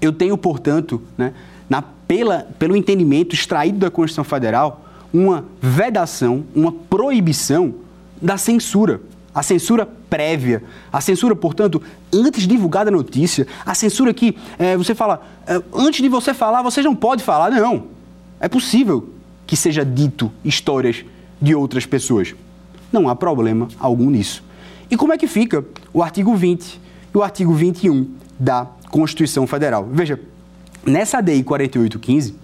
[0.00, 1.32] Eu tenho, portanto, né,
[1.68, 7.74] na, pela, pelo entendimento extraído da Constituição Federal, uma vedação, uma proibição
[8.20, 9.00] da censura.
[9.34, 11.82] A censura prévia, a censura, portanto,
[12.12, 16.32] antes de divulgar a notícia, a censura que é, você fala, é, antes de você
[16.32, 17.50] falar, você não pode falar.
[17.50, 17.86] Não.
[18.38, 19.13] É possível
[19.46, 21.04] que seja dito histórias
[21.40, 22.34] de outras pessoas.
[22.92, 24.42] Não há problema algum nisso.
[24.90, 26.80] E como é que fica o artigo 20
[27.14, 29.88] e o artigo 21 da Constituição Federal?
[29.90, 30.20] Veja,
[30.86, 32.34] nessa DI 4815,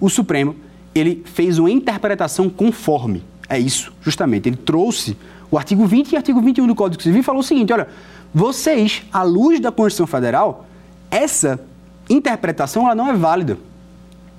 [0.00, 0.54] o Supremo
[0.94, 3.22] ele fez uma interpretação conforme.
[3.48, 4.48] É isso, justamente.
[4.48, 5.16] Ele trouxe
[5.50, 7.88] o artigo 20 e o artigo 21 do Código Civil e falou o seguinte: olha,
[8.34, 10.66] vocês, à luz da Constituição Federal,
[11.10, 11.60] essa
[12.08, 13.58] interpretação ela não é válida.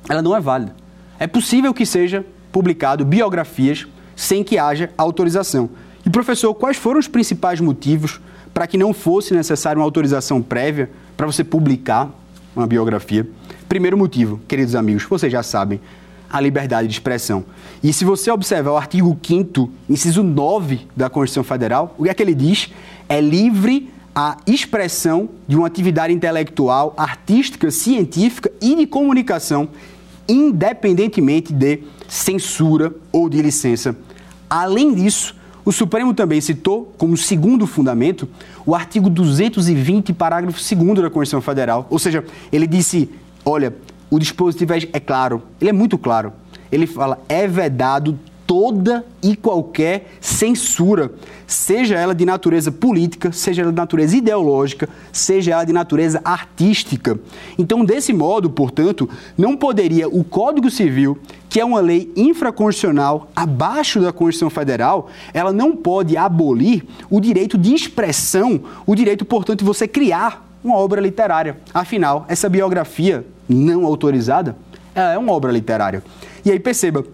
[0.09, 0.75] Ela não é válida.
[1.19, 5.69] É possível que seja publicado biografias sem que haja autorização.
[6.05, 8.19] E, professor, quais foram os principais motivos
[8.53, 12.09] para que não fosse necessária uma autorização prévia para você publicar
[12.55, 13.27] uma biografia?
[13.67, 15.79] Primeiro motivo, queridos amigos, vocês já sabem,
[16.29, 17.45] a liberdade de expressão.
[17.83, 22.13] E se você observar o artigo 5 inciso 9 da Constituição Federal, o que é
[22.13, 22.71] que ele diz?
[23.07, 29.69] É livre a expressão de uma atividade intelectual, artística, científica e de comunicação,
[30.27, 33.95] independentemente de censura ou de licença.
[34.49, 35.35] Além disso,
[35.65, 38.27] o Supremo também citou, como segundo fundamento,
[38.65, 41.85] o artigo 220, parágrafo 2 da Constituição Federal.
[41.89, 43.09] Ou seja, ele disse:
[43.43, 43.75] olha,
[44.09, 46.31] o dispositivo é, é claro, ele é muito claro.
[46.71, 51.11] Ele fala: é vedado toda e qualquer censura,
[51.45, 57.19] seja ela de natureza política, seja ela de natureza ideológica, seja ela de natureza artística.
[57.57, 63.99] Então, desse modo, portanto, não poderia o Código Civil, que é uma lei infraconstitucional abaixo
[63.99, 69.65] da Constituição Federal, ela não pode abolir o direito de expressão, o direito, portanto, de
[69.65, 71.57] você criar uma obra literária.
[71.73, 74.55] Afinal, essa biografia não autorizada
[74.95, 76.01] é uma obra literária.
[76.43, 77.05] E aí perceba,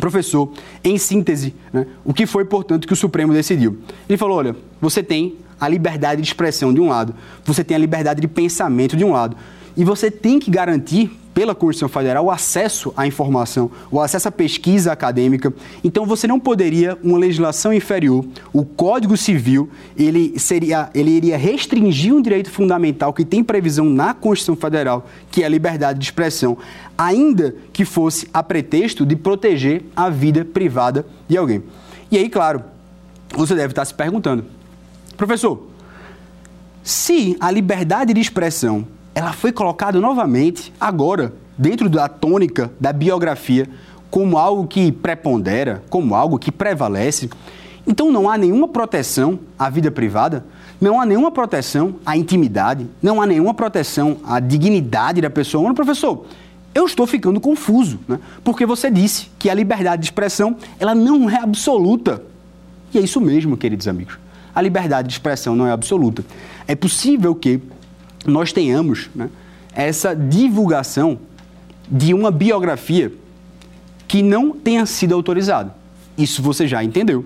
[0.00, 3.78] professor, em síntese, né, o que foi, portanto, que o Supremo decidiu?
[4.08, 7.78] Ele falou: olha, você tem a liberdade de expressão de um lado, você tem a
[7.78, 9.36] liberdade de pensamento de um lado,
[9.76, 14.32] e você tem que garantir pela Constituição Federal o acesso à informação, o acesso à
[14.32, 15.52] pesquisa acadêmica.
[15.84, 19.68] Então você não poderia uma legislação inferior, o Código Civil,
[19.98, 25.42] ele seria, ele iria restringir um direito fundamental que tem previsão na Constituição Federal, que
[25.42, 26.56] é a liberdade de expressão,
[26.96, 31.62] ainda que fosse a pretexto de proteger a vida privada de alguém.
[32.10, 32.64] E aí, claro,
[33.36, 34.42] você deve estar se perguntando,
[35.18, 35.68] professor,
[36.82, 43.66] se a liberdade de expressão ela foi colocada novamente, agora, dentro da tônica da biografia,
[44.10, 47.30] como algo que prepondera, como algo que prevalece.
[47.86, 50.44] Então não há nenhuma proteção à vida privada,
[50.78, 55.64] não há nenhuma proteção à intimidade, não há nenhuma proteção à dignidade da pessoa.
[55.64, 56.26] Mas, professor,
[56.74, 58.20] eu estou ficando confuso, né?
[58.44, 62.22] porque você disse que a liberdade de expressão ela não é absoluta.
[62.92, 64.18] E é isso mesmo, queridos amigos.
[64.54, 66.22] A liberdade de expressão não é absoluta.
[66.68, 67.62] É possível que
[68.26, 69.28] nós tenhamos né,
[69.74, 71.18] essa divulgação
[71.88, 73.12] de uma biografia
[74.08, 75.74] que não tenha sido autorizada.
[76.16, 77.24] Isso você já entendeu.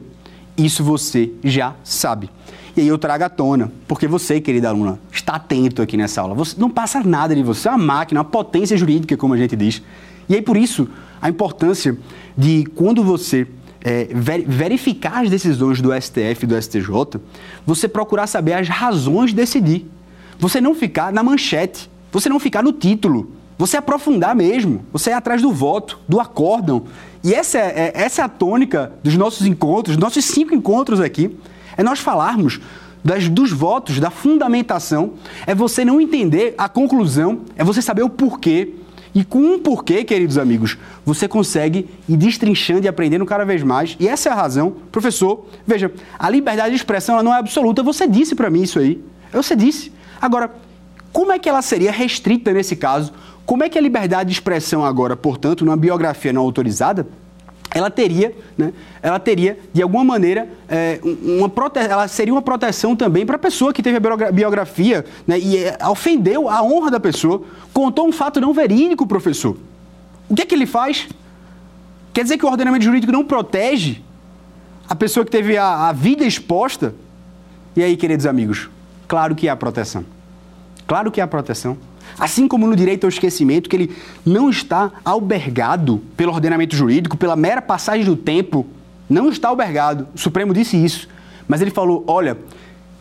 [0.56, 2.28] Isso você já sabe.
[2.76, 6.34] E aí eu trago à tona, porque você, querida aluna, está atento aqui nessa aula.
[6.34, 9.56] Você não passa nada de você, é uma máquina, uma potência jurídica, como a gente
[9.56, 9.82] diz.
[10.28, 10.88] E aí por isso
[11.20, 11.98] a importância
[12.36, 13.46] de quando você
[13.82, 14.08] é,
[14.46, 17.20] verificar as decisões do STF e do STJ,
[17.66, 19.86] você procurar saber as razões de decidir.
[20.40, 25.12] Você não ficar na manchete, você não ficar no título, você aprofundar mesmo, você ir
[25.12, 26.84] atrás do voto, do acórdão.
[27.22, 30.98] E essa é, é, essa é a tônica dos nossos encontros, dos nossos cinco encontros
[30.98, 31.36] aqui,
[31.76, 32.58] é nós falarmos
[33.04, 35.12] das, dos votos, da fundamentação,
[35.46, 38.76] é você não entender a conclusão, é você saber o porquê.
[39.14, 43.94] E com um porquê, queridos amigos, você consegue ir destrinchando e aprendendo cada vez mais.
[44.00, 45.46] E essa é a razão, professor.
[45.66, 47.82] Veja, a liberdade de expressão não é absoluta.
[47.82, 49.02] Você disse para mim isso aí.
[49.32, 49.92] Você disse.
[50.20, 50.50] Agora,
[51.12, 53.12] como é que ela seria restrita nesse caso?
[53.46, 57.06] Como é que a liberdade de expressão agora, portanto, numa biografia não autorizada,
[57.72, 61.78] ela teria, né, ela teria de alguma maneira, é, uma prote...
[61.78, 65.78] ela seria uma proteção também para a pessoa que teve a biografia né, e é,
[65.88, 67.42] ofendeu a honra da pessoa,
[67.72, 69.56] contou um fato não verídico, professor.
[70.28, 71.08] O que é que ele faz?
[72.12, 74.02] Quer dizer que o ordenamento jurídico não protege
[74.88, 76.94] a pessoa que teve a, a vida exposta?
[77.76, 78.68] E aí, queridos amigos,
[79.10, 80.04] claro que há proteção.
[80.86, 81.76] Claro que há proteção.
[82.16, 87.34] Assim como no direito ao esquecimento, que ele não está albergado pelo ordenamento jurídico, pela
[87.34, 88.64] mera passagem do tempo,
[89.08, 90.06] não está albergado.
[90.14, 91.08] O Supremo disse isso.
[91.48, 92.38] Mas ele falou: olha,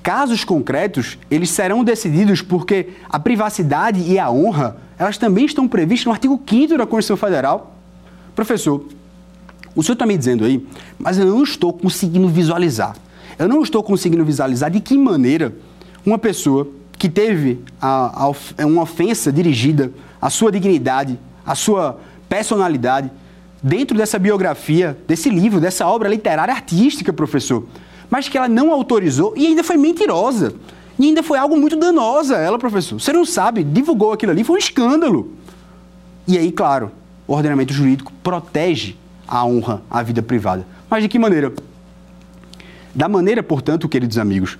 [0.01, 6.07] casos concretos, eles serão decididos porque a privacidade e a honra, elas também estão previstas
[6.07, 7.75] no artigo 5 da Constituição Federal.
[8.35, 8.83] Professor,
[9.75, 10.65] o senhor está me dizendo aí,
[10.97, 12.95] mas eu não estou conseguindo visualizar.
[13.37, 15.53] Eu não estou conseguindo visualizar de que maneira
[16.09, 19.91] uma pessoa que teve a, a, é uma ofensa dirigida
[20.21, 23.09] à sua dignidade, à sua personalidade,
[23.63, 27.65] dentro dessa biografia, desse livro, dessa obra literária artística, professor,
[28.09, 30.53] mas que ela não autorizou e ainda foi mentirosa.
[30.97, 32.99] E ainda foi algo muito danosa ela, professor.
[32.99, 35.31] Você não sabe, divulgou aquilo ali, foi um escândalo.
[36.27, 36.91] E aí, claro,
[37.25, 40.67] o ordenamento jurídico protege a honra, a vida privada.
[40.89, 41.53] Mas de que maneira?
[42.93, 44.57] Da maneira, portanto, queridos amigos,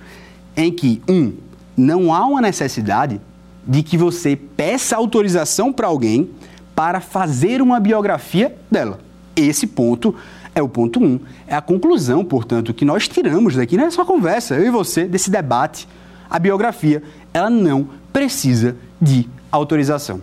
[0.56, 1.32] em que, um,
[1.76, 3.20] não há uma necessidade
[3.66, 6.30] de que você peça autorização para alguém
[6.74, 9.00] para fazer uma biografia dela.
[9.36, 10.14] Esse ponto
[10.54, 11.20] é o ponto um.
[11.46, 15.88] É a conclusão, portanto, que nós tiramos daqui nessa conversa, eu e você, desse debate.
[16.28, 20.20] A biografia, ela não precisa de autorização.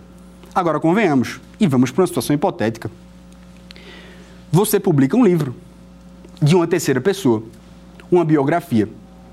[0.54, 2.90] Agora, convenhamos, e vamos para uma situação hipotética.
[4.50, 5.54] Você publica um livro
[6.40, 7.42] de uma terceira pessoa,
[8.10, 8.88] uma biografia.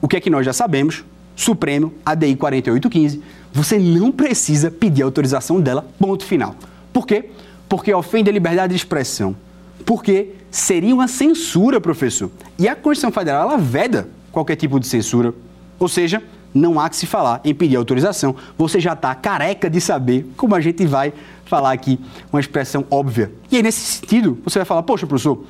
[0.05, 1.03] O que é que nós já sabemos?
[1.35, 6.53] Supremo, ADI 4815, você não precisa pedir autorização dela, ponto final.
[6.93, 7.31] Por quê?
[7.67, 9.35] Porque ofende a liberdade de expressão.
[9.83, 12.29] Porque seria uma censura, professor.
[12.59, 15.33] E a Constituição Federal, ela veda qualquer tipo de censura.
[15.79, 16.21] Ou seja,
[16.53, 18.35] não há que se falar em pedir autorização.
[18.59, 21.11] Você já está careca de saber como a gente vai
[21.45, 21.99] falar aqui
[22.31, 23.31] uma expressão óbvia.
[23.51, 25.43] E aí, nesse sentido, você vai falar, poxa, professor,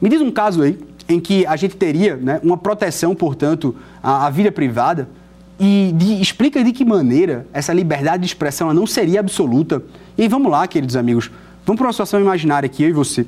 [0.00, 0.78] me diz um caso aí
[1.08, 5.08] em que a gente teria né, uma proteção, portanto, à, à vida privada
[5.58, 9.82] e de, explica de que maneira essa liberdade de expressão não seria absoluta.
[10.16, 11.30] E aí, vamos lá, queridos amigos,
[11.64, 13.26] vamos para uma situação imaginária aqui, eu e você.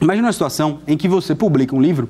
[0.00, 2.08] Imagina uma situação em que você publica um livro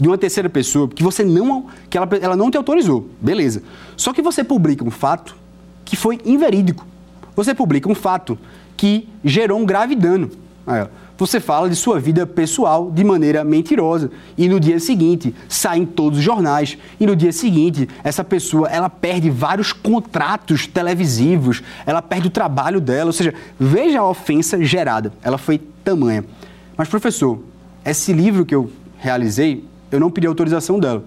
[0.00, 3.62] de uma terceira pessoa que você não que ela, ela não te autorizou, beleza?
[3.96, 5.36] Só que você publica um fato
[5.84, 6.86] que foi inverídico.
[7.34, 8.38] Você publica um fato
[8.76, 10.30] que gerou um grave dano.
[11.18, 15.84] Você fala de sua vida pessoal de maneira mentirosa e no dia seguinte sai em
[15.84, 22.00] todos os jornais e no dia seguinte essa pessoa ela perde vários contratos televisivos, ela
[22.00, 26.24] perde o trabalho dela, ou seja, veja a ofensa gerada, ela foi tamanha.
[26.76, 27.40] Mas professor,
[27.84, 31.02] esse livro que eu realizei, eu não pedi autorização dela.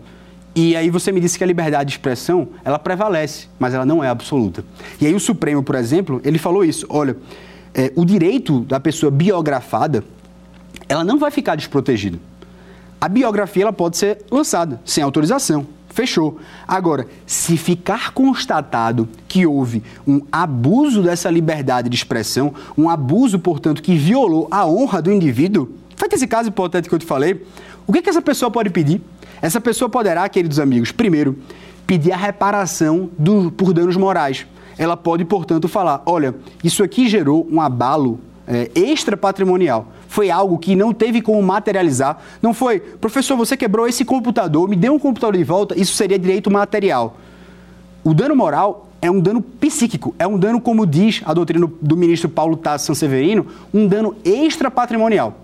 [0.53, 4.03] E aí você me disse que a liberdade de expressão, ela prevalece, mas ela não
[4.03, 4.65] é absoluta.
[4.99, 7.15] E aí o Supremo, por exemplo, ele falou isso, olha,
[7.73, 10.03] é, o direito da pessoa biografada,
[10.87, 12.19] ela não vai ficar desprotegida.
[12.99, 15.65] A biografia ela pode ser lançada sem autorização.
[15.89, 16.39] Fechou.
[16.67, 23.81] Agora, se ficar constatado que houve um abuso dessa liberdade de expressão, um abuso, portanto,
[23.81, 27.45] que violou a honra do indivíduo, feito esse caso hipotético que eu te falei,
[27.85, 29.01] o que, que essa pessoa pode pedir?
[29.41, 31.37] Essa pessoa poderá, queridos amigos, primeiro,
[31.85, 34.45] pedir a reparação do, por danos morais.
[34.81, 39.85] Ela pode, portanto, falar: olha, isso aqui gerou um abalo é, extra patrimonial.
[40.07, 42.19] Foi algo que não teve como materializar.
[42.41, 46.17] Não foi, professor, você quebrou esse computador, me deu um computador de volta, isso seria
[46.17, 47.15] direito material.
[48.03, 51.95] O dano moral é um dano psíquico, é um dano, como diz a doutrina do
[51.95, 55.37] ministro Paulo Tasso Sanseverino, um dano extra patrimonial.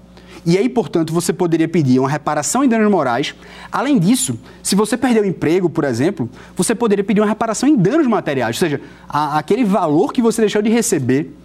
[0.48, 3.36] E aí, portanto, você poderia pedir uma reparação em danos morais.
[3.70, 7.76] Além disso, se você perdeu o emprego, por exemplo, você poderia pedir uma reparação em
[7.76, 8.80] danos materiais, ou seja,
[9.10, 11.36] a, aquele valor que você deixou de receber.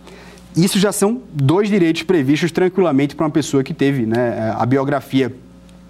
[0.57, 5.35] Isso já são dois direitos previstos tranquilamente para uma pessoa que teve né, a biografia,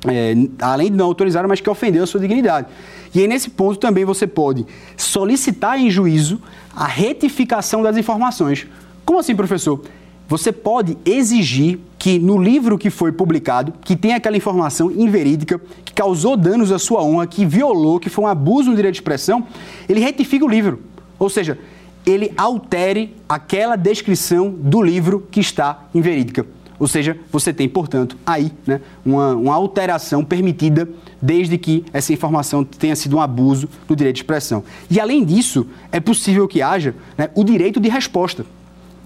[0.06, 2.68] é, além de não autorizar, mas que ofendeu a sua dignidade.
[3.14, 4.64] E aí, nesse ponto, também você pode
[4.96, 6.40] solicitar em juízo
[6.74, 8.66] a retificação das informações.
[9.04, 9.82] Como assim, professor?
[10.32, 15.92] Você pode exigir que no livro que foi publicado, que tem aquela informação inverídica, que
[15.92, 19.46] causou danos à sua honra, que violou, que foi um abuso no direito de expressão,
[19.86, 20.80] ele retifica o livro.
[21.18, 21.58] Ou seja,
[22.06, 26.46] ele altere aquela descrição do livro que está inverídica.
[26.78, 30.88] Ou seja, você tem, portanto, aí né, uma, uma alteração permitida
[31.20, 34.64] desde que essa informação tenha sido um abuso do direito de expressão.
[34.90, 38.46] E, além disso, é possível que haja né, o direito de resposta.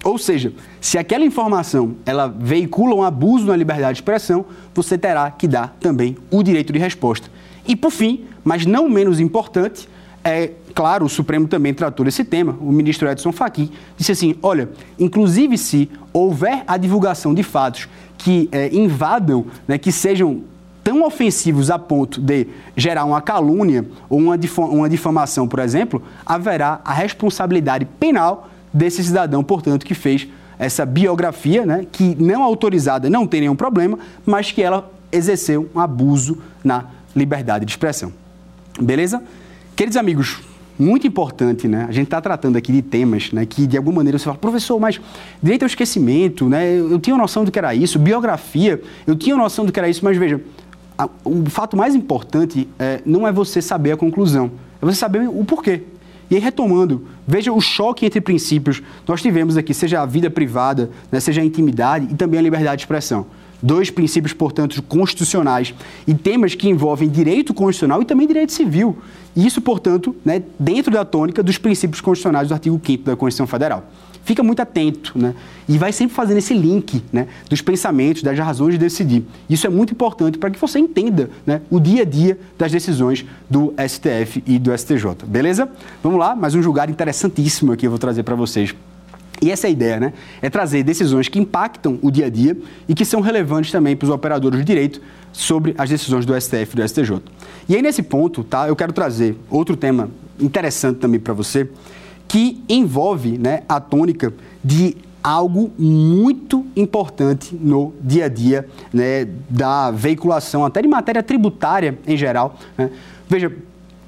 [0.07, 5.29] Ou seja, se aquela informação ela veicula um abuso na liberdade de expressão, você terá
[5.33, 7.29] que dar também o direito de resposta.
[7.67, 9.89] E por fim, mas não menos importante,
[10.23, 12.57] é claro, o Supremo também tratou desse tema.
[12.61, 18.49] O ministro Edson Fachin disse assim: olha, inclusive se houver a divulgação de fatos que
[18.53, 20.43] é, invadam, né, que sejam
[20.85, 22.47] tão ofensivos a ponto de
[22.77, 29.87] gerar uma calúnia ou uma, difamação, por exemplo, haverá a responsabilidade penal desse cidadão, portanto,
[29.87, 34.91] que fez essa biografia, né, que não autorizada não tem nenhum problema, mas que ela
[35.11, 38.13] exerceu um abuso na liberdade de expressão.
[38.81, 39.23] Beleza?
[39.75, 40.41] Queridos amigos,
[40.79, 41.87] muito importante, né?
[41.89, 43.47] A gente está tratando aqui de temas, né?
[43.47, 45.01] Que de alguma maneira você fala, professor, mas
[45.43, 46.77] direito ao esquecimento, né?
[46.77, 50.05] Eu tinha noção do que era isso, biografia, eu tinha noção do que era isso,
[50.05, 50.41] mas veja,
[50.99, 54.51] a, o fato mais importante é, não é você saber a conclusão,
[54.81, 55.83] é você saber o porquê.
[56.31, 58.83] E aí, retomando, veja o choque entre princípios.
[59.07, 62.79] Nós tivemos aqui, seja a vida privada, né, seja a intimidade e também a liberdade
[62.79, 63.27] de expressão.
[63.63, 65.75] Dois princípios, portanto, constitucionais
[66.07, 68.99] e temas que envolvem direito constitucional e também direito civil.
[69.35, 73.85] Isso, portanto, né, dentro da tônica dos princípios constitucionais do artigo 5 da Constituição Federal
[74.27, 75.35] fica muito atento, né?
[75.69, 77.29] E vai sempre fazendo esse link, né?
[77.49, 79.25] Dos pensamentos, das razões de decidir.
[79.49, 81.63] Isso é muito importante para que você entenda, né?
[81.71, 85.25] O dia a dia das decisões do STF e do STJ.
[85.27, 85.69] Beleza?
[86.03, 88.75] Vamos lá, mais um julgado interessantíssimo aqui eu vou trazer para vocês.
[89.41, 90.13] E essa é a ideia, né?
[90.41, 92.57] É trazer decisões que impactam o dia a dia
[92.89, 95.01] e que são relevantes também para os operadores de direito
[95.33, 97.23] sobre as decisões do STF e do STJ.
[97.69, 98.69] E aí, nesse ponto, tá?
[98.69, 100.11] Eu quero trazer outro tema
[100.41, 101.69] interessante também para você,
[102.27, 104.33] que envolve né, a tônica
[104.65, 111.99] de algo muito importante no dia a dia né, da veiculação, até de matéria tributária
[112.07, 112.57] em geral.
[112.79, 112.91] Né?
[113.29, 113.53] Veja,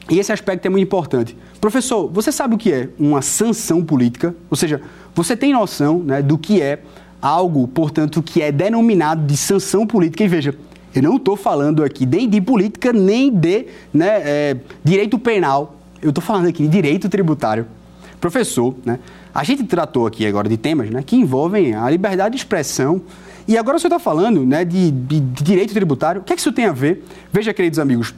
[0.08, 1.36] e esse aspecto é muito importante.
[1.60, 4.34] Professor, você sabe o que é uma sanção política?
[4.48, 4.80] Ou seja,
[5.18, 6.78] você tem noção né, do que é
[7.20, 10.22] algo, portanto, que é denominado de sanção política?
[10.22, 10.54] E veja,
[10.94, 15.74] eu não estou falando aqui nem de política, nem de né, é, direito penal.
[16.00, 17.66] Eu estou falando aqui de direito tributário
[18.20, 19.00] professor, né?
[19.34, 23.02] A gente tratou aqui agora de temas né, que envolvem a liberdade de expressão.
[23.46, 26.20] E agora você está falando né, de, de, de, direito tributário.
[26.20, 27.04] O que é que isso tem a ver?
[27.32, 28.14] Veja, queridos amigos,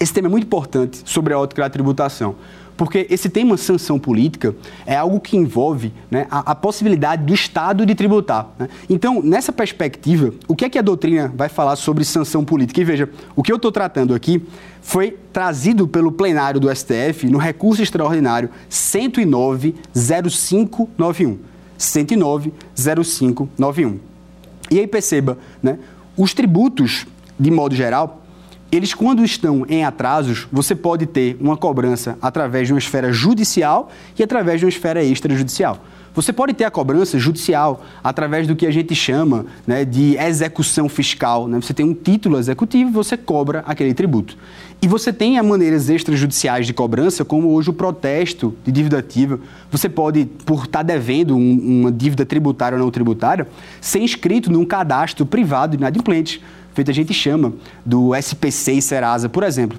[0.00, 2.36] esse tema é muito importante sobre a ótica da tributação.
[2.82, 7.86] Porque esse tema sanção política é algo que envolve né, a, a, possibilidade do Estado
[7.86, 8.52] de tributar.
[8.58, 8.68] Né?
[8.90, 12.80] Então, nessa perspectiva, o que é que a doutrina vai falar sobre sanção política?
[12.80, 14.42] E veja, o que eu estou tratando aqui
[14.80, 21.36] foi trazido pelo plenário do STF no recurso extraordinário 109-0591.
[21.78, 23.98] 109-0591.
[24.72, 25.78] E aí perceba, né,
[26.16, 27.06] os tributos,
[27.38, 28.21] de modo geral,
[28.72, 33.90] eles, quando estão em atrasos, você pode ter uma cobrança através de uma esfera judicial
[34.18, 35.78] e através de uma esfera extrajudicial.
[36.14, 40.88] Você pode ter a cobrança judicial através do que a gente chama né, de execução
[40.88, 41.48] fiscal.
[41.48, 41.60] Né?
[41.60, 44.36] Você tem um título executivo e você cobra aquele tributo.
[44.80, 49.38] E você tem as maneiras extrajudiciais de cobrança, como hoje o protesto de dívida ativa.
[49.70, 53.46] Você pode, por estar devendo um, uma dívida tributária ou não tributária,
[53.80, 56.40] ser inscrito num cadastro privado de inadimplentes
[56.74, 57.52] feito a gente chama
[57.84, 59.78] do SPC e Serasa, por exemplo.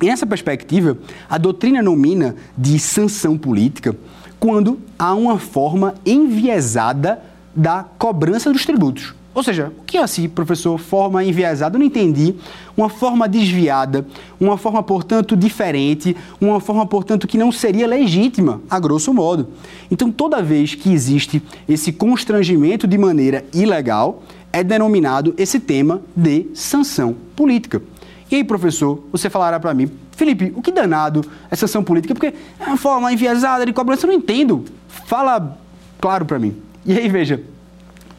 [0.00, 0.96] E nessa perspectiva,
[1.28, 3.96] a doutrina nomina de sanção política
[4.38, 7.20] quando há uma forma enviesada
[7.54, 9.14] da cobrança dos tributos.
[9.34, 11.76] Ou seja, o que é assim, professor, forma enviesada?
[11.76, 12.34] Eu não entendi.
[12.76, 14.04] Uma forma desviada,
[14.40, 19.48] uma forma, portanto, diferente, uma forma, portanto, que não seria legítima, a grosso modo.
[19.90, 24.22] Então, toda vez que existe esse constrangimento de maneira ilegal,
[24.52, 27.82] é denominado esse tema de sanção política.
[28.30, 32.14] E aí, professor, você falará para mim, Felipe, o que danado é sanção política?
[32.14, 34.64] Porque é uma forma enviesada de cobrança, eu não entendo.
[34.88, 35.56] Fala
[36.00, 36.56] claro para mim.
[36.84, 37.42] E aí, veja,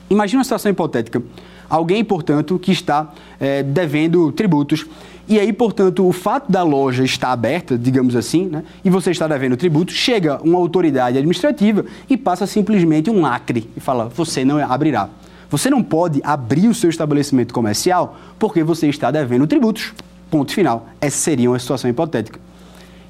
[0.10, 1.22] imagine uma situação hipotética.
[1.70, 4.86] Alguém, portanto, que está é, devendo tributos.
[5.28, 9.28] E aí, portanto, o fato da loja estar aberta, digamos assim, né, e você está
[9.28, 14.58] devendo tributo, chega uma autoridade administrativa e passa simplesmente um lacre e fala: você não
[14.58, 15.08] abrirá.
[15.50, 19.94] Você não pode abrir o seu estabelecimento comercial porque você está devendo tributos.
[20.30, 20.88] Ponto final.
[21.02, 22.40] Essa seria uma situação hipotética.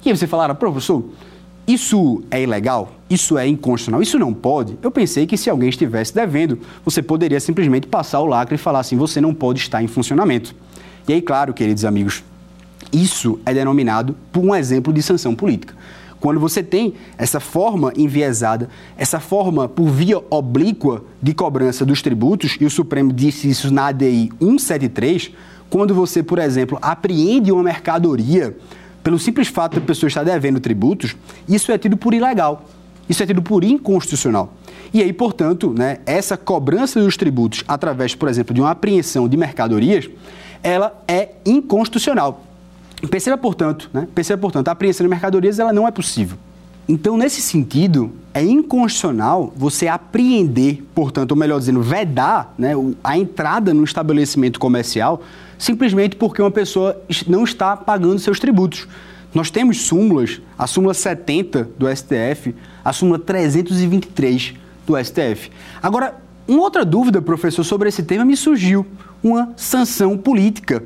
[0.04, 1.04] E aí você falará, professor,
[1.66, 2.92] isso é ilegal?
[3.08, 4.02] Isso é inconstitucional?
[4.02, 4.78] Isso não pode?
[4.82, 8.80] Eu pensei que se alguém estivesse devendo, você poderia simplesmente passar o lacre e falar
[8.80, 10.54] assim: você não pode estar em funcionamento.
[11.06, 12.24] E aí, claro, queridos amigos,
[12.92, 15.74] isso é denominado por um exemplo de sanção política.
[16.20, 22.58] Quando você tem essa forma enviesada, essa forma por via oblíqua de cobrança dos tributos,
[22.60, 25.32] e o Supremo disse isso na ADI 173,
[25.70, 28.54] quando você, por exemplo, apreende uma mercadoria
[29.02, 31.16] pelo simples fato da pessoa estar devendo tributos,
[31.48, 32.66] isso é tido por ilegal.
[33.08, 34.54] isso é tido por inconstitucional.
[34.94, 39.36] E aí, portanto, né, essa cobrança dos tributos através, por exemplo, de uma apreensão de
[39.36, 40.08] mercadorias,
[40.62, 42.44] ela é inconstitucional.
[43.08, 46.36] Perceba, portanto, né, perceba, portanto, a apreensão de mercadorias ela não é possível.
[46.88, 52.72] Então, nesse sentido, é inconstitucional você apreender, portanto, ou melhor dizendo, vedar né,
[53.02, 55.22] a entrada no estabelecimento comercial
[55.60, 58.88] simplesmente porque uma pessoa não está pagando seus tributos.
[59.32, 64.54] Nós temos súmulas, a súmula 70 do STF, a súmula 323
[64.86, 65.50] do STF.
[65.80, 66.16] Agora,
[66.48, 68.84] uma outra dúvida, professor, sobre esse tema me surgiu.
[69.22, 70.82] Uma sanção política,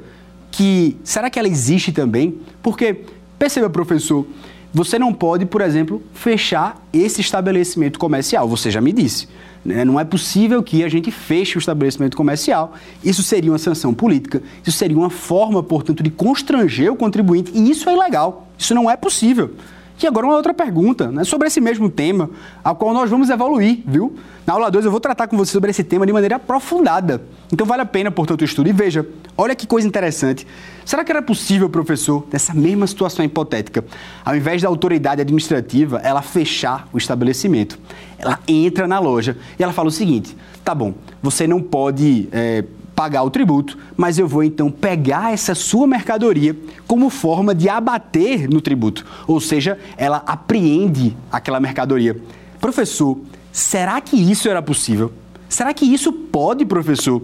[0.57, 2.39] que será que ela existe também?
[2.63, 3.01] Porque,
[3.37, 4.25] perceba, professor,
[4.73, 8.49] você não pode, por exemplo, fechar esse estabelecimento comercial.
[8.49, 9.29] Você já me disse.
[9.65, 9.85] Né?
[9.85, 12.75] Não é possível que a gente feche o estabelecimento comercial.
[13.03, 14.43] Isso seria uma sanção política.
[14.65, 17.51] Isso seria uma forma, portanto, de constranger o contribuinte.
[17.53, 18.49] E isso é ilegal.
[18.57, 19.57] Isso não é possível.
[20.03, 22.29] E agora uma outra pergunta, né, sobre esse mesmo tema,
[22.63, 24.15] ao qual nós vamos evoluir, viu?
[24.47, 27.23] Na aula 2 eu vou tratar com você sobre esse tema de maneira aprofundada.
[27.51, 28.69] Então vale a pena, portanto, o estudo.
[28.69, 29.07] E veja,
[29.39, 30.47] olha que coisa interessante.
[30.85, 33.85] Será que era possível, professor, nessa mesma situação hipotética,
[34.25, 37.79] ao invés da autoridade administrativa, ela fechar o estabelecimento?
[38.19, 40.93] Ela entra na loja e ela fala o seguinte: tá bom,
[41.23, 42.29] você não pode.
[42.33, 42.65] É,
[42.95, 48.49] pagar o tributo, mas eu vou então pegar essa sua mercadoria como forma de abater
[48.49, 52.17] no tributo, ou seja, ela apreende aquela mercadoria.
[52.61, 53.19] Professor,
[53.53, 55.13] será que isso era possível?
[55.49, 57.23] Será que isso pode, professor?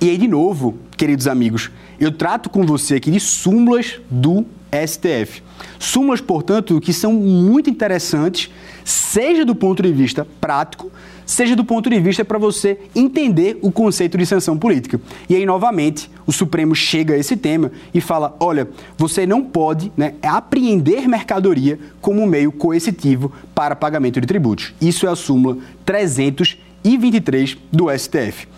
[0.00, 4.46] E aí, de novo, queridos amigos, eu trato com você aqui de súmulas do
[4.86, 5.42] STF.
[5.78, 8.50] Súmulas, portanto, que são muito interessantes,
[8.84, 10.90] seja do ponto de vista prático,
[11.30, 15.00] seja do ponto de vista para você entender o conceito de sanção política.
[15.28, 18.68] E aí, novamente, o Supremo chega a esse tema e fala: olha,
[18.98, 24.74] você não pode né, apreender mercadoria como meio coercitivo para pagamento de tributos.
[24.80, 28.48] Isso é a súmula 323 do STF.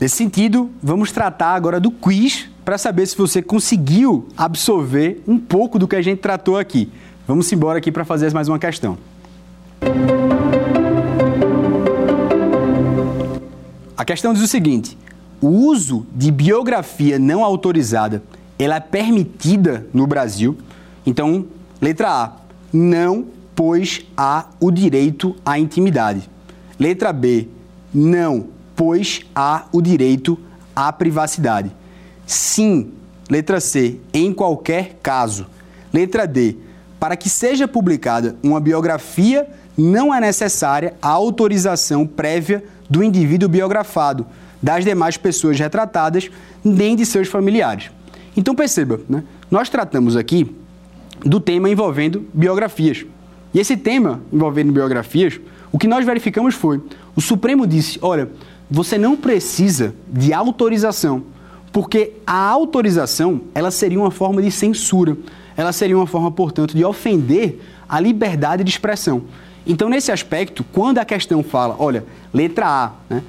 [0.00, 5.78] Nesse sentido, vamos tratar agora do quiz para saber se você conseguiu absorver um pouco
[5.78, 6.90] do que a gente tratou aqui.
[7.26, 8.98] Vamos embora aqui para fazer mais uma questão.
[14.06, 14.96] Questão diz o seguinte:
[15.40, 18.22] o uso de biografia não autorizada,
[18.58, 20.56] ela é permitida no Brasil?
[21.04, 21.46] Então,
[21.80, 22.32] letra A,
[22.72, 26.30] não, pois há o direito à intimidade.
[26.78, 27.48] Letra B,
[27.92, 30.38] não, pois há o direito
[30.74, 31.70] à privacidade.
[32.26, 32.92] Sim,
[33.30, 35.46] letra C, em qualquer caso.
[35.92, 36.56] Letra D,
[37.00, 44.26] para que seja publicada uma biografia, não é necessária a autorização prévia do indivíduo biografado,
[44.62, 46.30] das demais pessoas retratadas,
[46.64, 47.90] nem de seus familiares.
[48.36, 49.22] Então perceba, né?
[49.50, 50.54] nós tratamos aqui
[51.24, 53.04] do tema envolvendo biografias.
[53.54, 55.40] E esse tema envolvendo biografias,
[55.72, 56.80] o que nós verificamos foi:
[57.14, 58.28] o Supremo disse, olha,
[58.70, 61.22] você não precisa de autorização,
[61.72, 65.16] porque a autorização ela seria uma forma de censura,
[65.56, 69.22] ela seria uma forma, portanto, de ofender a liberdade de expressão.
[69.66, 73.22] Então, nesse aspecto, quando a questão fala, olha, letra A, né,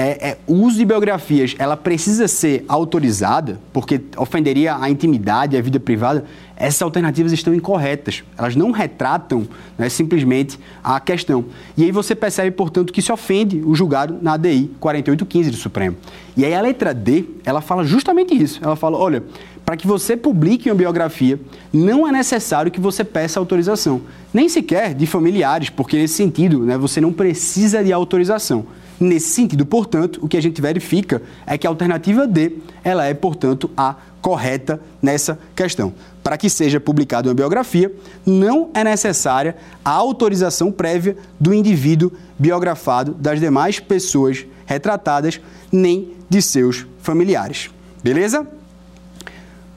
[0.00, 5.60] é, é, o uso de biografias, ela precisa ser autorizada, porque ofenderia a intimidade, a
[5.60, 6.24] vida privada,
[6.56, 8.24] essas alternativas estão incorretas.
[8.36, 11.44] Elas não retratam né, simplesmente a questão.
[11.76, 15.96] E aí você percebe, portanto, que se ofende o julgado na ADI 4815 do Supremo.
[16.34, 18.58] E aí a letra D, ela fala justamente isso.
[18.62, 19.22] Ela fala, olha,
[19.70, 21.38] para que você publique uma biografia,
[21.72, 24.00] não é necessário que você peça autorização,
[24.34, 28.66] nem sequer de familiares, porque nesse sentido né, você não precisa de autorização.
[28.98, 33.14] Nesse sentido, portanto, o que a gente verifica é que a alternativa D ela é,
[33.14, 35.94] portanto, a correta nessa questão.
[36.20, 37.94] Para que seja publicada uma biografia,
[38.26, 39.54] não é necessária
[39.84, 45.40] a autorização prévia do indivíduo biografado, das demais pessoas retratadas,
[45.70, 47.70] nem de seus familiares.
[48.02, 48.58] Beleza?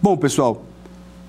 [0.04, 0.66] Bom, pessoal,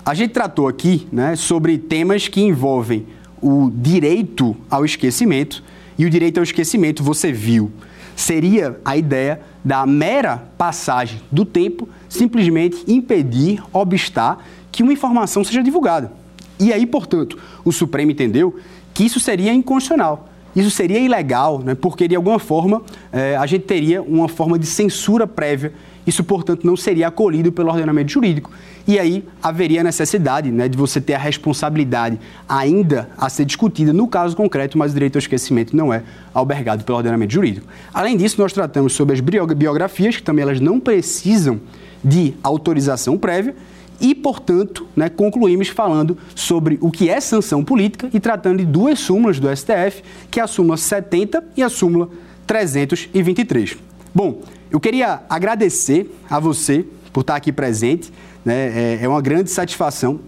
[0.05, 3.07] a gente tratou aqui né, sobre temas que envolvem
[3.41, 5.63] o direito ao esquecimento,
[5.97, 7.71] e o direito ao esquecimento, você viu,
[8.17, 15.63] seria a ideia da mera passagem do tempo simplesmente impedir, obstar que uma informação seja
[15.63, 16.11] divulgada.
[16.59, 18.57] E aí, portanto, o Supremo entendeu
[18.93, 20.27] que isso seria inconstitucional.
[20.53, 22.81] Isso seria ilegal, né, porque de alguma forma
[23.13, 25.71] eh, a gente teria uma forma de censura prévia
[26.05, 28.51] isso, portanto, não seria acolhido pelo ordenamento jurídico.
[28.87, 34.07] E aí haveria necessidade né, de você ter a responsabilidade ainda a ser discutida no
[34.07, 36.03] caso concreto, mas o direito ao esquecimento não é
[36.33, 37.67] albergado pelo ordenamento jurídico.
[37.93, 41.59] Além disso, nós tratamos sobre as biografias, que também elas não precisam
[42.03, 43.55] de autorização prévia.
[43.97, 48.99] e, portanto, né, concluímos falando sobre o que é sanção política e tratando de duas
[48.99, 52.09] súmulas do STF, que é a súmula 70 e a súmula
[52.45, 53.77] 323.
[54.13, 54.41] Bom,
[54.75, 58.11] eu queria agradecer a você por estar aqui presente,
[58.43, 60.19] né, é, é uma grande satisfação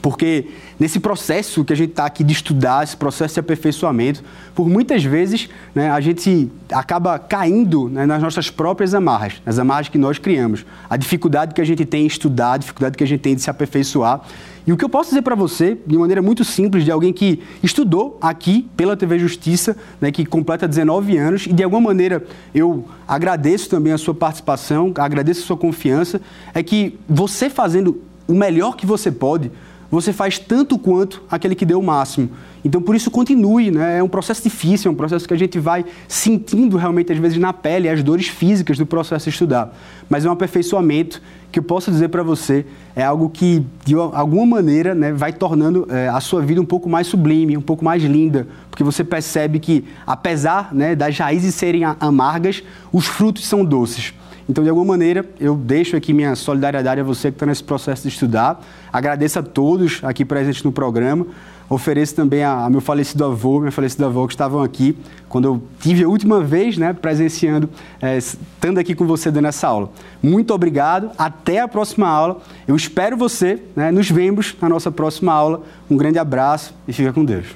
[0.00, 0.46] porque
[0.78, 4.22] nesse processo que a gente está aqui de estudar, esse processo de aperfeiçoamento,
[4.54, 9.88] por muitas vezes né, a gente acaba caindo né, nas nossas próprias amarras, nas amarras
[9.88, 10.64] que nós criamos.
[10.88, 13.42] A dificuldade que a gente tem em estudar, a dificuldade que a gente tem de
[13.42, 14.20] se aperfeiçoar.
[14.66, 17.42] E o que eu posso dizer para você, de maneira muito simples, de alguém que
[17.62, 22.24] estudou aqui pela TV Justiça, né, que completa 19 anos, e de alguma maneira
[22.54, 26.20] eu agradeço também a sua participação, agradeço a sua confiança,
[26.54, 29.50] é que você fazendo o melhor que você pode,
[29.94, 32.30] você faz tanto quanto aquele que deu o máximo.
[32.64, 33.70] Então, por isso, continue.
[33.70, 33.98] Né?
[33.98, 37.38] É um processo difícil, é um processo que a gente vai sentindo realmente, às vezes,
[37.38, 39.76] na pele, as dores físicas do processo de estudar.
[40.08, 41.22] Mas é um aperfeiçoamento
[41.52, 42.66] que eu posso dizer para você
[42.96, 46.88] é algo que, de alguma maneira, né, vai tornando é, a sua vida um pouco
[46.88, 51.84] mais sublime, um pouco mais linda, porque você percebe que, apesar né, das raízes serem
[51.84, 54.12] amargas, os frutos são doces.
[54.48, 58.02] Então, de alguma maneira, eu deixo aqui minha solidariedade a você que está nesse processo
[58.02, 58.62] de estudar.
[58.92, 61.26] Agradeço a todos aqui presentes no programa.
[61.68, 64.96] Ofereço também a, a meu falecido avô, minha falecida avó, que estavam aqui
[65.30, 67.70] quando eu tive a última vez, né, presenciando,
[68.00, 69.90] é, estando aqui com você dando essa aula.
[70.22, 72.40] Muito obrigado, até a próxima aula.
[72.68, 75.62] Eu espero você, né, nos vemos na nossa próxima aula.
[75.90, 77.46] Um grande abraço e fica com Deus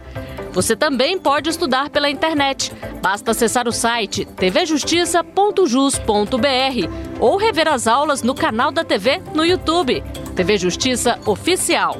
[0.54, 2.72] Você também pode estudar pela internet.
[3.02, 10.02] Basta acessar o site tvjustiça.jus.br ou rever as aulas no canal da TV no YouTube.
[10.38, 11.98] TV Justiça Oficial.